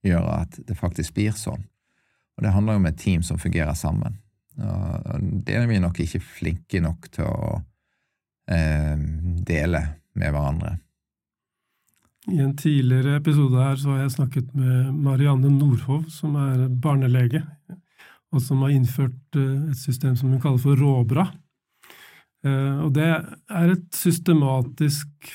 gjør 0.05 0.29
at 0.35 0.59
det 0.67 0.77
faktisk 0.77 1.15
blir 1.17 1.35
sånn. 1.37 1.63
Og 2.37 2.45
det 2.45 2.53
handler 2.55 2.77
jo 2.77 2.83
om 2.83 2.89
et 2.91 3.01
team 3.01 3.25
som 3.25 3.41
fungerer 3.41 3.77
sammen. 3.79 4.17
Og 4.61 5.27
det 5.47 5.57
er 5.57 5.69
vi 5.69 5.81
nok 5.81 6.01
ikke 6.03 6.21
flinke 6.21 6.81
nok 6.85 7.09
til 7.13 7.29
å 7.29 7.53
eh, 8.51 8.97
dele 9.45 9.83
med 10.19 10.33
hverandre. 10.33 10.77
I 12.31 12.39
en 12.39 12.55
tidligere 12.57 13.17
episode 13.19 13.59
her 13.59 13.79
så 13.81 13.95
har 13.95 14.05
jeg 14.05 14.17
snakket 14.17 14.53
med 14.55 14.93
Marianne 14.95 15.51
Nordhov, 15.51 16.05
som 16.13 16.37
er 16.39 16.69
barnelege, 16.71 17.43
og 18.33 18.43
som 18.45 18.63
har 18.63 18.75
innført 18.75 19.39
eh, 19.39 19.71
et 19.73 19.81
system 19.81 20.15
som 20.19 20.31
hun 20.31 20.43
kaller 20.43 20.63
for 20.63 20.79
Råbra. 20.79 21.27
Eh, 22.43 22.79
og 22.83 22.91
det 22.97 23.07
er 23.07 23.73
et 23.73 23.85
systematisk 23.95 25.31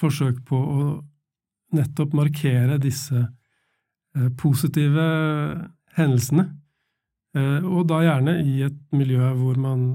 forsøk 0.00 0.42
på 0.48 0.58
å 0.58 0.88
nettopp 1.72 2.12
markere 2.16 2.76
disse 2.82 3.22
eh, 3.22 4.28
positive 4.40 5.06
hendelsene. 5.96 6.50
Eh, 7.36 7.64
og 7.64 7.86
da 7.88 8.02
gjerne 8.04 8.36
i 8.44 8.60
et 8.66 8.82
miljø 8.92 9.32
hvor 9.38 9.60
man 9.60 9.86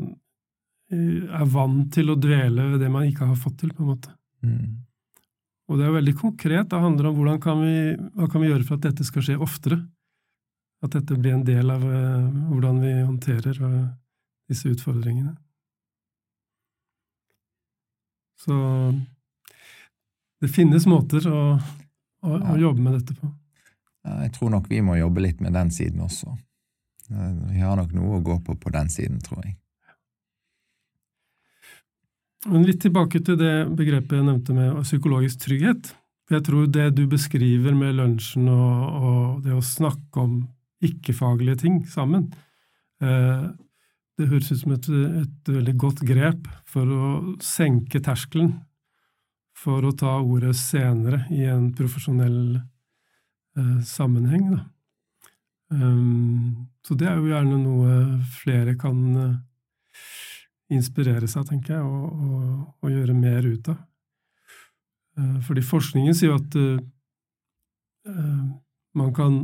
er 0.88 1.48
vant 1.52 1.90
til 1.92 2.14
å 2.14 2.16
dvele 2.16 2.70
ved 2.72 2.80
det 2.80 2.88
man 2.88 3.10
ikke 3.10 3.26
har 3.28 3.40
fått 3.40 3.58
til, 3.60 3.74
på 3.76 3.84
en 3.84 3.90
måte. 3.92 4.14
Mm. 4.40 4.86
Og 5.68 5.76
det 5.76 5.84
er 5.84 5.98
veldig 5.98 6.14
konkret. 6.16 6.70
Det 6.72 6.80
handler 6.80 7.10
om 7.10 7.18
hvordan 7.18 7.42
kan 7.44 7.60
vi, 7.60 7.80
hva 8.16 8.30
kan 8.32 8.40
vi 8.40 8.48
gjøre 8.48 8.64
for 8.64 8.80
at 8.80 8.86
dette 8.86 9.04
skal 9.04 9.26
skje 9.28 9.36
oftere? 9.36 9.82
At 10.80 10.96
dette 10.96 11.18
blir 11.20 11.36
en 11.36 11.44
del 11.44 11.74
av 11.74 11.84
hvordan 11.84 12.80
vi 12.80 12.94
håndterer 13.02 13.60
disse 14.48 14.72
utfordringene. 14.72 15.36
Så 18.38 18.56
det 20.42 20.50
finnes 20.54 20.86
måter 20.90 21.26
å, 21.30 21.44
å, 21.58 22.40
å 22.54 22.58
jobbe 22.62 22.84
med 22.84 23.00
dette 23.00 23.16
på. 23.18 23.30
Jeg 24.08 24.34
tror 24.38 24.54
nok 24.54 24.68
vi 24.72 24.82
må 24.86 24.96
jobbe 25.00 25.24
litt 25.26 25.42
med 25.44 25.56
den 25.58 25.72
siden 25.74 26.04
også. 26.06 26.36
Vi 27.08 27.64
har 27.64 27.80
nok 27.80 27.94
noe 27.96 28.20
å 28.20 28.24
gå 28.24 28.38
på 28.46 28.56
på 28.60 28.72
den 28.74 28.92
siden, 28.92 29.20
tror 29.24 29.42
jeg. 29.44 29.58
Men 32.48 32.68
litt 32.68 32.80
tilbake 32.84 33.20
til 33.26 33.40
det 33.40 33.68
begrepet 33.76 34.20
jeg 34.20 34.28
nevnte 34.28 34.56
med 34.56 34.84
psykologisk 34.86 35.42
trygghet. 35.44 35.90
Jeg 36.32 36.44
tror 36.44 36.68
det 36.72 36.90
du 36.96 37.06
beskriver 37.10 37.76
med 37.76 37.96
lunsjen 37.98 38.48
og, 38.52 39.04
og 39.08 39.42
det 39.46 39.56
å 39.56 39.64
snakke 39.64 40.24
om 40.24 40.42
ikke-faglige 40.84 41.64
ting 41.64 41.80
sammen, 41.90 42.28
eh, 43.02 43.48
det 44.18 44.30
høres 44.32 44.52
ut 44.52 44.62
som 44.64 44.74
et, 44.74 44.88
et, 45.22 45.52
veldig 45.52 45.76
godt 45.78 46.02
grep 46.08 46.48
for 46.66 46.90
å 46.90 47.12
senke 47.44 48.02
terskelen 48.04 48.56
for 49.58 49.86
å 49.86 49.94
ta 49.98 50.20
ordet 50.22 50.56
senere 50.58 51.24
i 51.34 51.44
en 51.50 51.72
profesjonell 51.78 52.58
Eh, 53.58 53.84
sammenheng. 53.84 54.52
Da. 54.52 54.60
Um, 55.70 56.68
så 56.86 56.96
det 56.96 57.08
er 57.10 57.16
jo 57.18 57.32
gjerne 57.32 57.58
noe 57.58 57.94
flere 58.38 58.76
kan 58.80 59.00
uh, 59.18 59.32
inspirere 60.72 61.28
seg, 61.28 61.48
tenker 61.50 61.74
jeg, 61.74 61.88
og, 61.88 62.06
og, 62.14 62.68
og 62.86 62.94
gjøre 62.94 63.16
mer 63.18 63.48
ut 63.48 63.72
av. 63.74 63.80
Uh, 65.18 65.40
fordi 65.48 65.66
forskningen 65.66 66.16
sier 66.16 66.30
jo 66.30 66.38
at 66.38 66.60
uh, 66.62 68.46
man 68.94 69.10
kan 69.18 69.42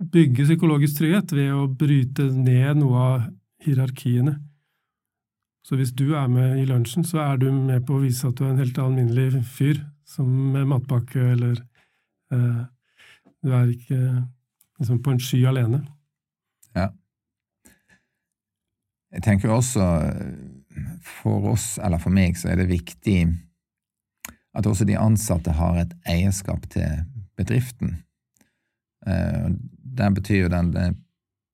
bygge 0.00 0.48
psykologisk 0.48 0.98
trygghet 0.98 1.36
ved 1.36 1.54
å 1.54 1.68
bryte 1.70 2.26
ned 2.34 2.82
noe 2.82 3.06
av 3.06 3.30
hierarkiene. 3.64 4.38
Så 5.66 5.76
hvis 5.76 5.92
du 5.92 6.14
er 6.16 6.28
med 6.28 6.58
i 6.58 6.64
lunsjen, 6.64 7.04
så 7.04 7.20
er 7.20 7.40
du 7.40 7.50
med 7.52 7.84
på 7.86 7.98
å 7.98 8.02
vise 8.04 8.28
at 8.28 8.38
du 8.38 8.44
er 8.46 8.54
en 8.54 8.62
helt 8.62 8.78
alminnelig 8.80 9.44
fyr, 9.44 9.82
som 10.08 10.28
med 10.54 10.68
matpakke 10.70 11.20
eller 11.34 11.60
eh, 12.32 12.62
du 13.44 13.52
er 13.54 13.72
ikke 13.72 14.00
liksom 14.80 15.02
på 15.04 15.14
en 15.14 15.20
sky 15.20 15.44
alene. 15.48 15.82
Ja. 16.76 16.88
Jeg 19.12 19.22
tenker 19.26 19.52
også 19.52 19.84
for 21.02 21.52
oss, 21.52 21.74
eller 21.82 22.00
for 22.00 22.14
meg, 22.14 22.38
så 22.38 22.52
er 22.52 22.60
det 22.60 22.70
viktig 22.70 23.20
at 24.56 24.66
også 24.66 24.86
de 24.88 24.98
ansatte 24.98 25.54
har 25.54 25.78
et 25.82 25.92
eierskap 26.08 26.66
til 26.72 27.04
bedriften. 27.38 28.00
Eh, 29.06 29.48
det 30.00 30.10
betyr 30.14 30.44
jo 30.44 30.52
den 30.52 30.72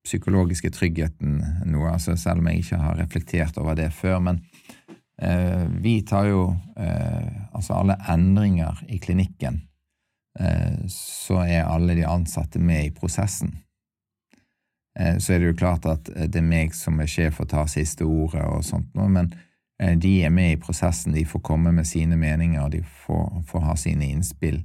psykologiske 0.07 0.71
tryggheten 0.75 1.41
noe, 1.69 1.91
altså 1.93 2.17
selv 2.19 2.43
om 2.43 2.51
jeg 2.51 2.63
ikke 2.63 2.81
har 2.81 2.99
reflektert 3.01 3.59
over 3.61 3.77
det 3.79 3.91
før. 3.95 4.21
Men 4.23 4.41
eh, 5.23 5.67
vi 5.83 6.01
tar 6.07 6.31
jo 6.31 6.49
eh, 6.79 7.31
altså 7.53 7.81
alle 7.81 7.99
endringer 8.13 8.83
i 8.89 9.01
klinikken, 9.03 9.63
eh, 10.41 10.87
så 10.93 11.43
er 11.45 11.67
alle 11.67 11.99
de 11.99 12.07
ansatte 12.09 12.63
med 12.63 12.87
i 12.87 12.95
prosessen. 12.95 13.57
Eh, 14.99 15.19
så 15.19 15.35
er 15.35 15.43
det 15.43 15.53
jo 15.53 15.59
klart 15.59 15.87
at 15.91 16.09
det 16.09 16.41
er 16.41 16.49
meg 16.49 16.75
som 16.77 17.01
er 17.03 17.11
sjef 17.11 17.43
og 17.43 17.51
tar 17.53 17.69
siste 17.71 18.07
ordet 18.07 18.45
og 18.47 18.65
sånt, 18.65 18.95
men 18.97 19.35
eh, 19.83 19.97
de 19.99 20.19
er 20.25 20.35
med 20.35 20.55
i 20.55 20.61
prosessen, 20.61 21.17
de 21.17 21.27
får 21.29 21.45
komme 21.45 21.75
med 21.77 21.89
sine 21.89 22.17
meninger, 22.17 22.69
de 22.73 22.83
får, 23.05 23.43
får 23.51 23.67
ha 23.69 23.79
sine 23.81 24.13
innspill. 24.15 24.63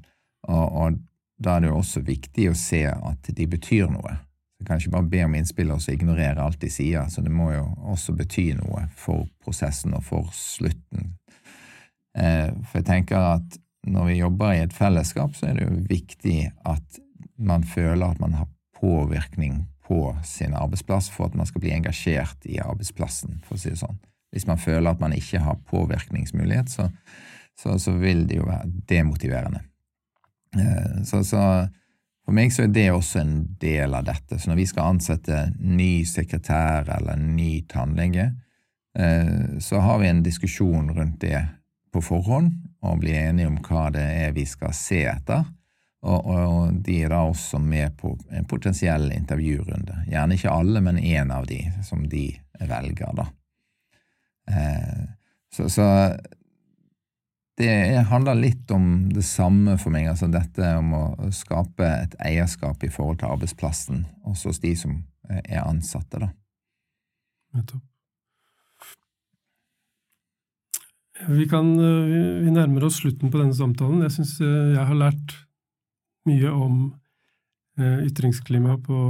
Og, 0.47 0.65
og 0.71 0.99
da 1.41 1.55
er 1.55 1.63
det 1.63 1.71
jo 1.71 1.79
også 1.81 2.03
viktig 2.05 2.51
å 2.51 2.57
se 2.57 2.85
at 2.91 3.31
de 3.35 3.47
betyr 3.49 3.89
noe. 3.91 4.19
Du 4.61 4.65
kan 4.67 4.77
ikke 4.77 4.93
bare 4.93 5.09
be 5.09 5.23
om 5.25 5.33
innspill 5.33 5.71
og 5.73 5.79
så 5.81 5.95
ignorere 5.95 6.43
alt 6.43 6.61
de 6.61 6.69
sier, 6.69 7.07
så 7.09 7.23
det 7.25 7.31
må 7.33 7.47
jo 7.49 7.63
også 7.89 8.13
bety 8.13 8.51
noe 8.59 8.83
for 8.93 9.25
prosessen 9.41 9.95
og 9.97 10.03
for 10.05 10.27
slutten. 10.37 11.15
Eh, 12.13 12.51
for 12.67 12.77
jeg 12.77 12.85
tenker 12.91 13.17
at 13.39 13.57
når 13.89 14.11
vi 14.11 14.19
jobber 14.19 14.53
i 14.53 14.61
et 14.61 14.75
fellesskap, 14.77 15.33
så 15.33 15.49
er 15.49 15.57
det 15.57 15.65
jo 15.65 15.79
viktig 15.89 16.37
at 16.69 17.01
man 17.41 17.65
føler 17.65 18.05
at 18.05 18.21
man 18.21 18.37
har 18.37 18.51
påvirkning 18.77 19.63
på 19.87 20.13
sin 20.29 20.53
arbeidsplass 20.53 21.09
for 21.09 21.31
at 21.31 21.39
man 21.41 21.49
skal 21.49 21.65
bli 21.65 21.73
engasjert 21.73 22.45
i 22.45 22.61
arbeidsplassen, 22.61 23.41
for 23.47 23.57
å 23.57 23.63
si 23.63 23.73
det 23.73 23.81
sånn. 23.81 23.97
Hvis 24.29 24.45
man 24.45 24.61
føler 24.61 24.93
at 24.93 25.01
man 25.01 25.17
ikke 25.17 25.41
har 25.41 25.57
påvirkningsmulighet, 25.73 26.69
så, 26.69 26.91
så, 27.57 27.79
så 27.81 27.97
vil 27.97 28.27
det 28.29 28.37
jo 28.37 28.45
være 28.45 28.69
demotiverende. 28.93 29.65
Eh, 30.53 31.01
så, 31.09 31.25
så, 31.25 31.41
for 32.25 32.37
meg 32.37 32.53
så 32.53 32.65
er 32.65 32.73
det 32.73 32.89
også 32.93 33.21
en 33.21 33.35
del 33.61 33.95
av 33.97 34.05
dette. 34.07 34.37
Så 34.39 34.51
når 34.51 34.61
vi 34.61 34.67
skal 34.69 34.93
ansette 34.93 35.39
ny 35.57 36.03
sekretær 36.07 36.89
eller 36.97 37.17
ny 37.19 37.63
tannlege, 37.71 38.29
eh, 38.97 39.57
så 39.59 39.81
har 39.81 40.01
vi 40.03 40.11
en 40.11 40.21
diskusjon 40.23 40.93
rundt 40.95 41.19
det 41.23 41.41
på 41.91 42.03
forhånd 42.05 42.53
og 42.85 43.01
blir 43.01 43.17
enige 43.19 43.49
om 43.49 43.57
hva 43.65 43.89
det 43.93 44.05
er 44.25 44.35
vi 44.37 44.45
skal 44.47 44.73
se 44.75 45.03
etter. 45.09 45.43
Og, 46.01 46.29
og 46.33 46.77
de 46.81 47.01
er 47.03 47.11
da 47.13 47.19
også 47.29 47.59
med 47.61 47.97
på 47.99 48.15
en 48.33 48.47
potensiell 48.49 49.11
intervjurunde. 49.13 50.05
Gjerne 50.09 50.37
ikke 50.37 50.53
alle, 50.53 50.81
men 50.81 50.97
én 50.97 51.33
av 51.33 51.45
de 51.49 51.59
som 51.85 52.07
de 52.09 52.29
velger, 52.57 53.11
da. 53.17 53.27
Eh, 54.49 55.03
så, 55.53 55.67
så 55.69 55.85
det 57.61 58.01
handler 58.09 58.39
litt 58.39 58.71
om 58.73 59.09
det 59.13 59.23
samme 59.27 59.77
for 59.81 59.93
meg, 59.93 60.09
altså 60.11 60.29
dette 60.31 60.73
om 60.79 60.91
å 60.97 61.05
skape 61.35 61.85
et 61.85 62.17
eierskap 62.25 62.83
i 62.83 62.91
forhold 62.91 63.21
til 63.21 63.31
arbeidsplassen, 63.31 64.03
også 64.27 64.51
hos 64.51 64.61
de 64.63 64.73
som 64.79 64.99
er 65.29 65.61
ansatte, 65.63 66.19
da. 66.19 66.31
Nettopp. 67.55 67.85
Vi, 71.27 71.45
kan, 71.45 71.67
vi 72.41 72.49
nærmer 72.49 72.87
oss 72.87 72.97
slutten 73.01 73.29
på 73.29 73.37
denne 73.37 73.53
samtalen. 73.53 74.01
Jeg 74.07 74.15
syns 74.15 74.35
eh, 74.41 74.71
jeg 74.73 74.85
har 74.89 74.97
lært 74.97 75.35
mye 76.29 76.53
om 76.53 76.77
eh, 77.77 77.99
ytringsklima 78.07 78.77
på 78.81 79.01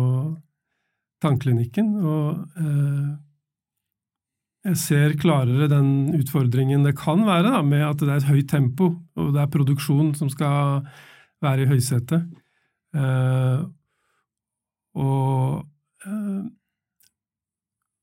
tannklinikken, 1.24 1.94
og 2.02 2.60
eh, 2.60 3.12
jeg 4.62 4.78
ser 4.78 5.18
klarere 5.18 5.66
den 5.72 6.12
utfordringen 6.20 6.86
det 6.86 6.94
kan 7.00 7.24
være 7.26 7.50
da, 7.50 7.62
med 7.66 7.82
at 7.88 8.02
det 8.04 8.12
er 8.12 8.22
et 8.22 8.30
høyt 8.30 8.50
tempo, 8.52 8.92
og 9.18 9.34
det 9.34 9.42
er 9.42 9.54
produksjon 9.54 10.14
som 10.18 10.30
skal 10.30 10.84
være 11.42 11.66
i 11.66 11.70
høysetet. 11.72 12.28
Uh, 12.94 13.66
og 15.00 15.64
uh, 16.06 16.44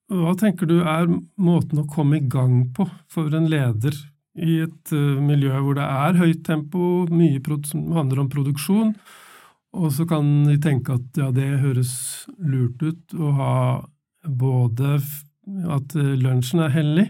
hva 0.08 0.32
tenker 0.40 0.66
du 0.66 0.78
er 0.80 1.06
måten 1.36 1.82
å 1.82 1.88
komme 1.90 2.18
i 2.18 2.28
gang 2.32 2.62
på 2.74 2.86
for 3.12 3.34
en 3.36 3.50
leder 3.52 3.94
i 4.40 4.62
et 4.64 4.94
uh, 4.96 5.20
miljø 5.22 5.52
hvor 5.60 5.78
det 5.78 5.86
er 5.86 6.18
høyt 6.18 6.42
tempo, 6.48 7.04
mye 7.12 7.60
som 7.68 7.86
handler 7.94 8.24
om 8.24 8.32
produksjon, 8.32 8.94
og 9.78 9.92
så 9.94 10.08
kan 10.08 10.48
de 10.48 10.56
tenke 10.64 10.96
at 10.96 11.20
ja, 11.20 11.30
det 11.30 11.60
høres 11.62 11.92
lurt 12.40 12.82
ut 12.82 13.14
å 13.14 13.34
ha 13.36 13.56
både 14.24 14.96
at 15.74 15.96
eh, 15.98 16.14
lunsjen 16.20 16.62
er 16.64 16.74
hellig, 16.74 17.06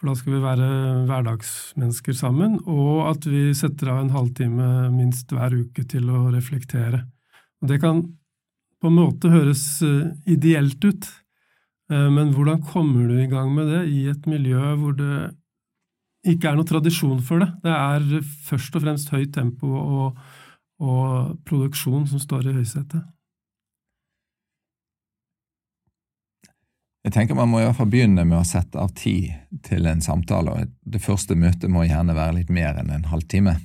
for 0.00 0.10
da 0.10 0.16
skal 0.18 0.34
vi 0.34 0.42
være 0.42 0.68
hverdagsmennesker 1.08 2.16
sammen, 2.18 2.58
og 2.66 3.12
at 3.12 3.28
vi 3.28 3.50
setter 3.56 3.92
av 3.92 4.02
en 4.02 4.14
halvtime 4.14 4.88
minst 4.94 5.30
hver 5.30 5.54
uke 5.54 5.84
til 5.88 6.10
å 6.10 6.24
reflektere. 6.34 7.04
Og 7.62 7.70
det 7.70 7.78
kan 7.84 8.02
på 8.82 8.90
en 8.90 8.98
måte 8.98 9.30
høres 9.30 9.64
eh, 9.86 10.10
ideelt 10.34 10.82
ut, 10.82 11.06
eh, 11.92 12.08
men 12.10 12.34
hvordan 12.34 12.64
kommer 12.66 13.06
du 13.06 13.20
i 13.22 13.30
gang 13.30 13.52
med 13.54 13.70
det 13.70 13.84
i 13.92 14.08
et 14.10 14.26
miljø 14.30 14.74
hvor 14.80 14.98
det 14.98 15.14
ikke 16.32 16.50
er 16.50 16.58
noe 16.58 16.66
tradisjon 16.66 17.22
for 17.22 17.42
det? 17.42 17.50
Det 17.62 17.72
er 17.74 18.28
først 18.48 18.78
og 18.78 18.84
fremst 18.84 19.10
høyt 19.14 19.34
tempo 19.34 19.70
og, 19.70 20.18
og 20.82 21.36
produksjon 21.46 22.06
som 22.10 22.22
står 22.22 22.50
i 22.50 22.56
høysetet. 22.60 23.02
Jeg 27.02 27.14
tenker 27.16 27.34
Man 27.34 27.50
må 27.50 27.60
i 27.60 27.66
hvert 27.66 27.78
fall 27.80 27.90
begynne 27.90 28.24
med 28.24 28.38
å 28.38 28.46
sette 28.46 28.78
av 28.78 28.92
tid 28.94 29.32
til 29.66 29.88
en 29.90 30.02
samtale. 30.04 30.54
og 30.54 30.72
Det 30.86 31.02
første 31.02 31.34
møtet 31.34 31.70
må 31.70 31.82
gjerne 31.86 32.14
være 32.14 32.38
litt 32.38 32.52
mer 32.54 32.78
enn 32.78 32.92
en 32.94 33.08
halvtime. 33.10 33.56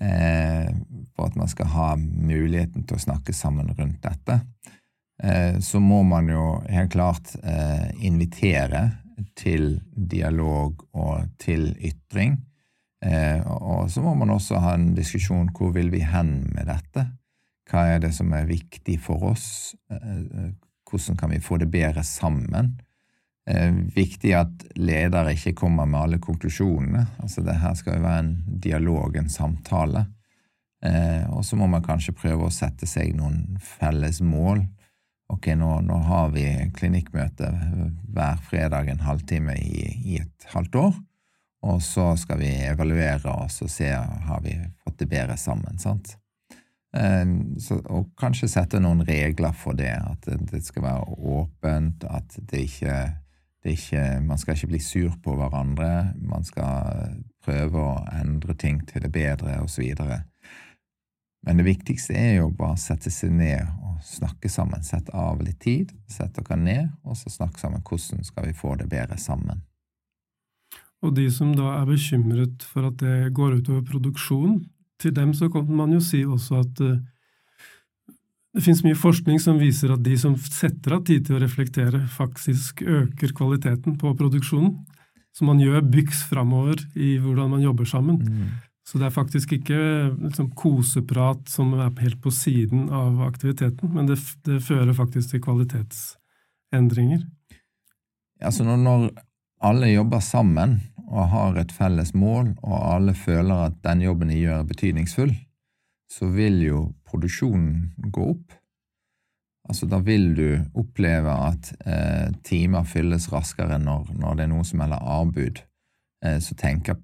Eh, 0.00 0.70
for 1.14 1.28
at 1.28 1.36
man 1.36 1.50
skal 1.50 1.70
ha 1.74 1.88
muligheten 1.98 2.86
til 2.88 2.96
å 2.96 3.04
snakke 3.04 3.34
sammen 3.36 3.70
rundt 3.76 4.02
dette. 4.02 4.40
Eh, 5.22 5.60
så 5.62 5.80
må 5.80 6.02
man 6.08 6.30
jo 6.32 6.44
helt 6.66 6.90
klart 6.94 7.34
eh, 7.42 7.90
invitere 8.02 8.86
til 9.36 9.74
dialog 9.94 10.80
og 10.96 11.28
til 11.38 11.74
ytring. 11.76 12.38
Og 13.00 13.86
så 13.88 14.02
må 14.04 14.12
man 14.16 14.32
også 14.34 14.58
ha 14.60 14.74
en 14.76 14.90
diskusjon 14.92 15.46
hvor 15.56 15.70
vil 15.72 15.88
vi 15.92 16.02
hen 16.04 16.50
med 16.52 16.66
dette? 16.68 17.06
Hva 17.70 17.86
er 17.94 18.02
det 18.02 18.10
som 18.12 18.32
er 18.36 18.48
viktig 18.48 18.98
for 19.00 19.30
oss? 19.30 19.46
Hvordan 20.90 21.16
kan 21.16 21.30
vi 21.30 21.40
få 21.40 21.56
det 21.62 21.70
bedre 21.70 22.04
sammen? 22.04 22.74
Eh, 23.50 23.72
viktig 23.94 24.32
at 24.36 24.64
ledere 24.76 25.34
ikke 25.34 25.56
kommer 25.62 25.86
med 25.88 26.00
alle 26.00 26.18
konklusjonene. 26.22 27.06
Altså 27.22 27.42
det 27.46 27.58
her 27.62 27.74
skal 27.78 27.98
jo 27.98 28.06
være 28.06 28.24
en 28.24 28.34
dialog, 28.62 29.16
en 29.16 29.30
samtale. 29.32 30.04
Eh, 30.84 31.24
og 31.30 31.44
så 31.44 31.56
må 31.56 31.66
man 31.68 31.84
kanskje 31.84 32.16
prøve 32.16 32.46
å 32.46 32.54
sette 32.54 32.88
seg 32.88 33.14
noen 33.16 33.58
felles 33.62 34.20
mål. 34.24 34.62
Ok, 35.30 35.52
nå, 35.54 35.76
nå 35.86 35.98
har 36.08 36.32
vi 36.34 36.44
klinikkmøte 36.74 37.50
hver 38.10 38.40
fredag 38.48 38.88
en 38.90 39.04
halvtime 39.04 39.54
i, 39.60 39.84
i, 40.02 40.16
et 40.18 40.46
halvt 40.50 40.78
år, 40.80 40.96
og 41.70 41.78
så 41.86 42.08
skal 42.18 42.40
vi 42.40 42.48
evaluere 42.66 43.30
oss 43.44 43.60
og 43.62 43.70
se 43.70 43.92
har 43.94 44.40
vi 44.42 44.56
fått 44.82 45.04
det 45.04 45.10
bedre 45.12 45.36
sammen. 45.38 45.78
sant? 45.78 46.16
Eh, 46.96 47.26
så, 47.62 47.80
og 47.86 48.10
kanskje 48.18 48.50
sette 48.50 48.80
noen 48.82 49.04
regler 49.06 49.54
for 49.56 49.78
det, 49.78 49.92
at 49.94 50.30
det, 50.50 50.62
skal 50.66 50.86
være 50.88 51.18
åpent, 51.36 52.06
at 52.10 52.38
det 52.50 52.64
ikke, 52.66 52.96
det 53.64 53.76
ikke, 53.78 54.04
Man 54.26 54.38
skal 54.38 54.56
ikke 54.56 54.72
bli 54.72 54.82
sur 54.82 55.14
på 55.22 55.36
hverandre, 55.38 56.14
man 56.18 56.44
skal 56.44 57.14
prøve 57.44 57.78
å 57.78 58.04
endre 58.20 58.56
ting 58.58 58.82
til 58.88 59.06
det 59.06 59.12
bedre, 59.12 59.60
osv. 59.62 59.86
Men 61.46 61.56
det 61.56 61.64
viktigste 61.64 62.16
er 62.16 62.34
jo 62.40 62.50
bare 62.52 62.76
å 62.76 62.80
sette 62.80 63.10
seg 63.12 63.32
ned 63.32 63.64
og 63.80 64.02
snakke 64.04 64.50
sammen. 64.52 64.84
Sette 64.84 65.14
av 65.16 65.40
litt 65.40 65.60
tid, 65.62 65.94
sette 66.10 66.42
dere 66.44 66.60
ned, 66.60 66.90
og 67.04 67.16
så 67.16 67.32
snakke 67.32 67.60
sammen. 67.60 67.84
Hvordan 67.86 68.26
skal 68.26 68.50
vi 68.50 68.56
få 68.56 68.74
det 68.80 68.90
bedre 68.92 69.16
sammen? 69.20 69.62
Og 71.00 71.14
de 71.16 71.30
som 71.32 71.54
da 71.56 71.78
er 71.78 71.88
bekymret 71.88 72.64
for 72.66 72.90
at 72.90 72.98
det 73.00 73.32
går 73.36 73.60
utover 73.62 73.86
produksjon, 73.88 74.58
til 75.00 75.14
dem 75.16 75.32
så 75.36 75.48
kan 75.52 75.66
man 75.72 75.92
jo 75.96 76.00
si 76.04 76.22
også 76.24 76.60
at 76.60 76.84
uh, 76.84 76.98
det 78.50 78.64
finnes 78.64 78.82
mye 78.82 78.98
forskning 78.98 79.38
som 79.42 79.60
viser 79.60 79.92
at 79.94 80.02
de 80.02 80.16
som 80.18 80.34
setter 80.42 80.96
av 80.96 81.04
tid 81.06 81.26
til 81.26 81.36
å 81.38 81.42
reflektere, 81.42 82.02
faktisk 82.10 82.82
øker 82.82 83.34
kvaliteten 83.36 83.94
på 84.00 84.10
produksjonen. 84.18 84.72
Så 85.30 85.46
man 85.46 85.60
gjør 85.62 85.86
byks 85.86 86.24
framover 86.26 86.80
i 86.98 87.12
hvordan 87.22 87.52
man 87.52 87.62
jobber 87.62 87.86
sammen. 87.86 88.18
Mm. 88.18 88.48
Så 88.82 88.98
det 88.98 89.06
er 89.06 89.14
faktisk 89.14 89.52
ikke 89.54 89.78
liksom, 90.16 90.48
koseprat 90.58 91.44
som 91.52 91.76
er 91.78 91.92
helt 92.02 92.18
på 92.24 92.32
siden 92.34 92.88
av 92.90 93.20
aktiviteten, 93.28 93.92
men 93.94 94.08
det, 94.08 94.18
det 94.48 94.58
fører 94.66 94.96
faktisk 94.98 95.30
til 95.30 95.44
kvalitetsendringer. 95.44 97.22
Ja, 98.40 98.50
så 98.50 98.66
når, 98.66 98.82
når 98.82 99.06
alle 99.62 99.92
jobber 99.92 100.24
sammen, 100.24 100.80
og 101.10 101.30
har 101.32 101.58
et 101.58 101.72
felles 101.74 102.12
mål, 102.14 102.54
og 102.62 102.78
alle 102.94 103.14
føler 103.18 103.66
at 103.66 103.78
den 103.84 104.04
jobben 104.04 104.30
de 104.30 104.38
gjør, 104.38 104.62
er 104.62 104.70
betydningsfull, 104.70 105.34
så 106.10 106.30
vil 106.30 106.60
jo 106.62 106.80
produksjonen 107.06 108.10
gå 108.10 108.30
opp. 108.32 108.56
Altså, 109.70 109.86
da 109.86 110.00
vil 110.02 110.32
du 110.34 110.48
oppleve 110.80 111.34
at 111.50 111.70
eh, 111.86 112.30
timer 112.46 112.86
fylles 112.88 113.28
raskere 113.30 113.78
når, 113.78 114.14
når, 114.18 114.38
det 114.38 114.46
er 114.46 114.50
noe 114.50 114.66
som 114.66 114.80
melder 114.82 115.04
avbud. 115.18 115.60
Eh, 116.26 116.38
så 116.42 116.56
tenker 116.58 116.98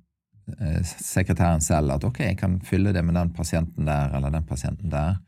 eh, 0.56 0.80
sekretæren 0.82 1.62
selv 1.62 1.94
at 1.94 2.06
ok, 2.06 2.24
jeg 2.24 2.38
kan 2.40 2.58
fylle 2.66 2.94
det 2.96 3.04
med 3.06 3.18
den 3.18 3.30
pasienten 3.36 3.86
der 3.86 4.16
eller 4.16 4.34
den 4.34 4.48
pasienten 4.48 4.90
der. 4.90 5.20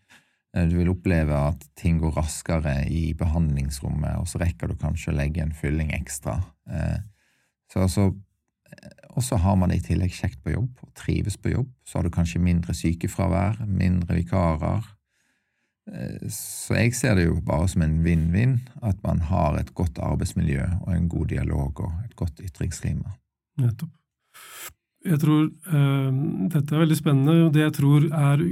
Du 0.59 0.79
vil 0.79 0.89
oppleve 0.91 1.37
at 1.53 1.67
ting 1.77 1.99
går 2.01 2.17
raskere 2.17 2.81
i 2.91 3.13
behandlingsrommet, 3.15 4.17
og 4.19 4.27
så 4.27 4.41
rekker 4.41 4.71
du 4.71 4.79
kanskje 4.81 5.13
å 5.13 5.19
legge 5.19 5.43
en 5.45 5.53
fylling 5.55 5.93
ekstra. 5.95 6.39
Så, 7.69 7.85
så, 7.93 8.07
og 9.17 9.25
så 9.25 9.39
har 9.43 9.57
man 9.59 9.73
det 9.73 9.81
i 9.81 9.87
tillegg 9.89 10.15
kjekt 10.15 10.39
på 10.45 10.53
jobb 10.55 10.85
og 10.85 10.93
trives 10.99 11.37
på 11.41 11.51
jobb. 11.51 11.71
Så 11.89 11.99
har 11.99 12.07
du 12.07 12.15
kanskje 12.15 12.43
mindre 12.43 12.75
sykefravær, 12.77 13.65
mindre 13.67 14.21
vikarer. 14.21 14.87
Så 16.31 16.77
jeg 16.77 16.95
ser 16.95 17.17
det 17.17 17.25
jo 17.27 17.39
bare 17.45 17.69
som 17.73 17.83
en 17.83 17.99
vinn-vinn 18.05 18.59
at 18.85 19.01
man 19.03 19.23
har 19.31 19.57
et 19.59 19.73
godt 19.75 19.99
arbeidsmiljø 20.05 20.67
og 20.85 20.91
en 20.95 21.09
god 21.11 21.31
dialog 21.33 21.81
og 21.87 21.93
et 22.05 22.15
godt 22.19 22.43
ytringsklima. 22.45 23.17
Nettopp. 23.59 23.95
Jeg 25.09 25.21
tror 25.23 25.47
uh, 25.49 26.11
dette 26.53 26.75
er 26.75 26.83
veldig 26.83 26.99
spennende, 26.99 27.47
og 27.47 27.55
det 27.55 27.63
jeg 27.63 27.75
tror 27.79 28.07
er 28.11 28.43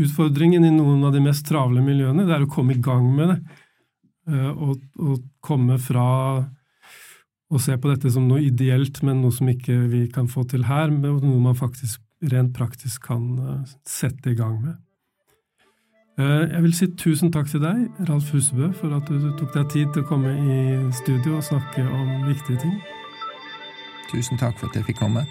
utfordringen 0.00 0.64
i 0.64 0.72
noen 0.74 1.02
av 1.08 1.14
de 1.16 1.22
mest 1.24 1.46
travle 1.48 1.82
miljøene, 1.82 2.26
det 2.28 2.36
er 2.36 2.44
å 2.44 2.52
komme 2.52 2.76
i 2.76 2.82
gang 2.84 3.08
med 3.16 3.32
det. 3.32 3.38
Uh, 4.30 4.50
og, 4.52 4.74
og, 5.00 5.22
komme 5.42 5.80
fra 5.80 6.06
å 7.50 7.58
se 7.58 7.74
på 7.76 7.90
dette 7.90 8.12
som 8.14 8.28
noe 8.28 8.44
ideelt, 8.46 9.02
men 9.06 9.22
noe 9.24 9.34
som 9.34 9.48
ikke 9.50 9.74
vi 9.90 10.04
kan 10.12 10.28
få 10.30 10.44
til 10.50 10.68
her, 10.68 10.92
men 10.92 11.18
noe 11.24 11.42
man 11.42 11.58
faktisk 11.58 12.00
rent 12.30 12.54
praktisk 12.54 13.08
kan 13.08 13.26
uh, 13.40 13.74
sette 13.88 14.30
i 14.30 14.38
gang 14.38 14.60
med. 14.62 14.78
Jeg 16.20 16.60
vil 16.60 16.74
si 16.76 16.86
tusen 17.00 17.30
takk 17.32 17.48
til 17.48 17.62
deg, 17.62 17.86
Ralf 18.04 18.28
Husebø, 18.34 18.74
for 18.76 18.92
at 18.92 19.08
du 19.08 19.30
tok 19.40 19.54
deg 19.54 19.70
tid 19.72 19.94
til 19.94 20.04
å 20.04 20.08
komme 20.10 20.34
i 20.36 20.58
studio 21.00 21.38
og 21.38 21.46
snakke 21.46 21.86
om 21.86 22.26
viktige 22.28 22.60
ting. 22.60 22.76
Tusen 24.10 24.36
takk 24.36 24.58
for 24.60 24.68
at 24.68 24.76
jeg 24.76 24.90
fikk 24.90 25.00
komme. 25.00 25.24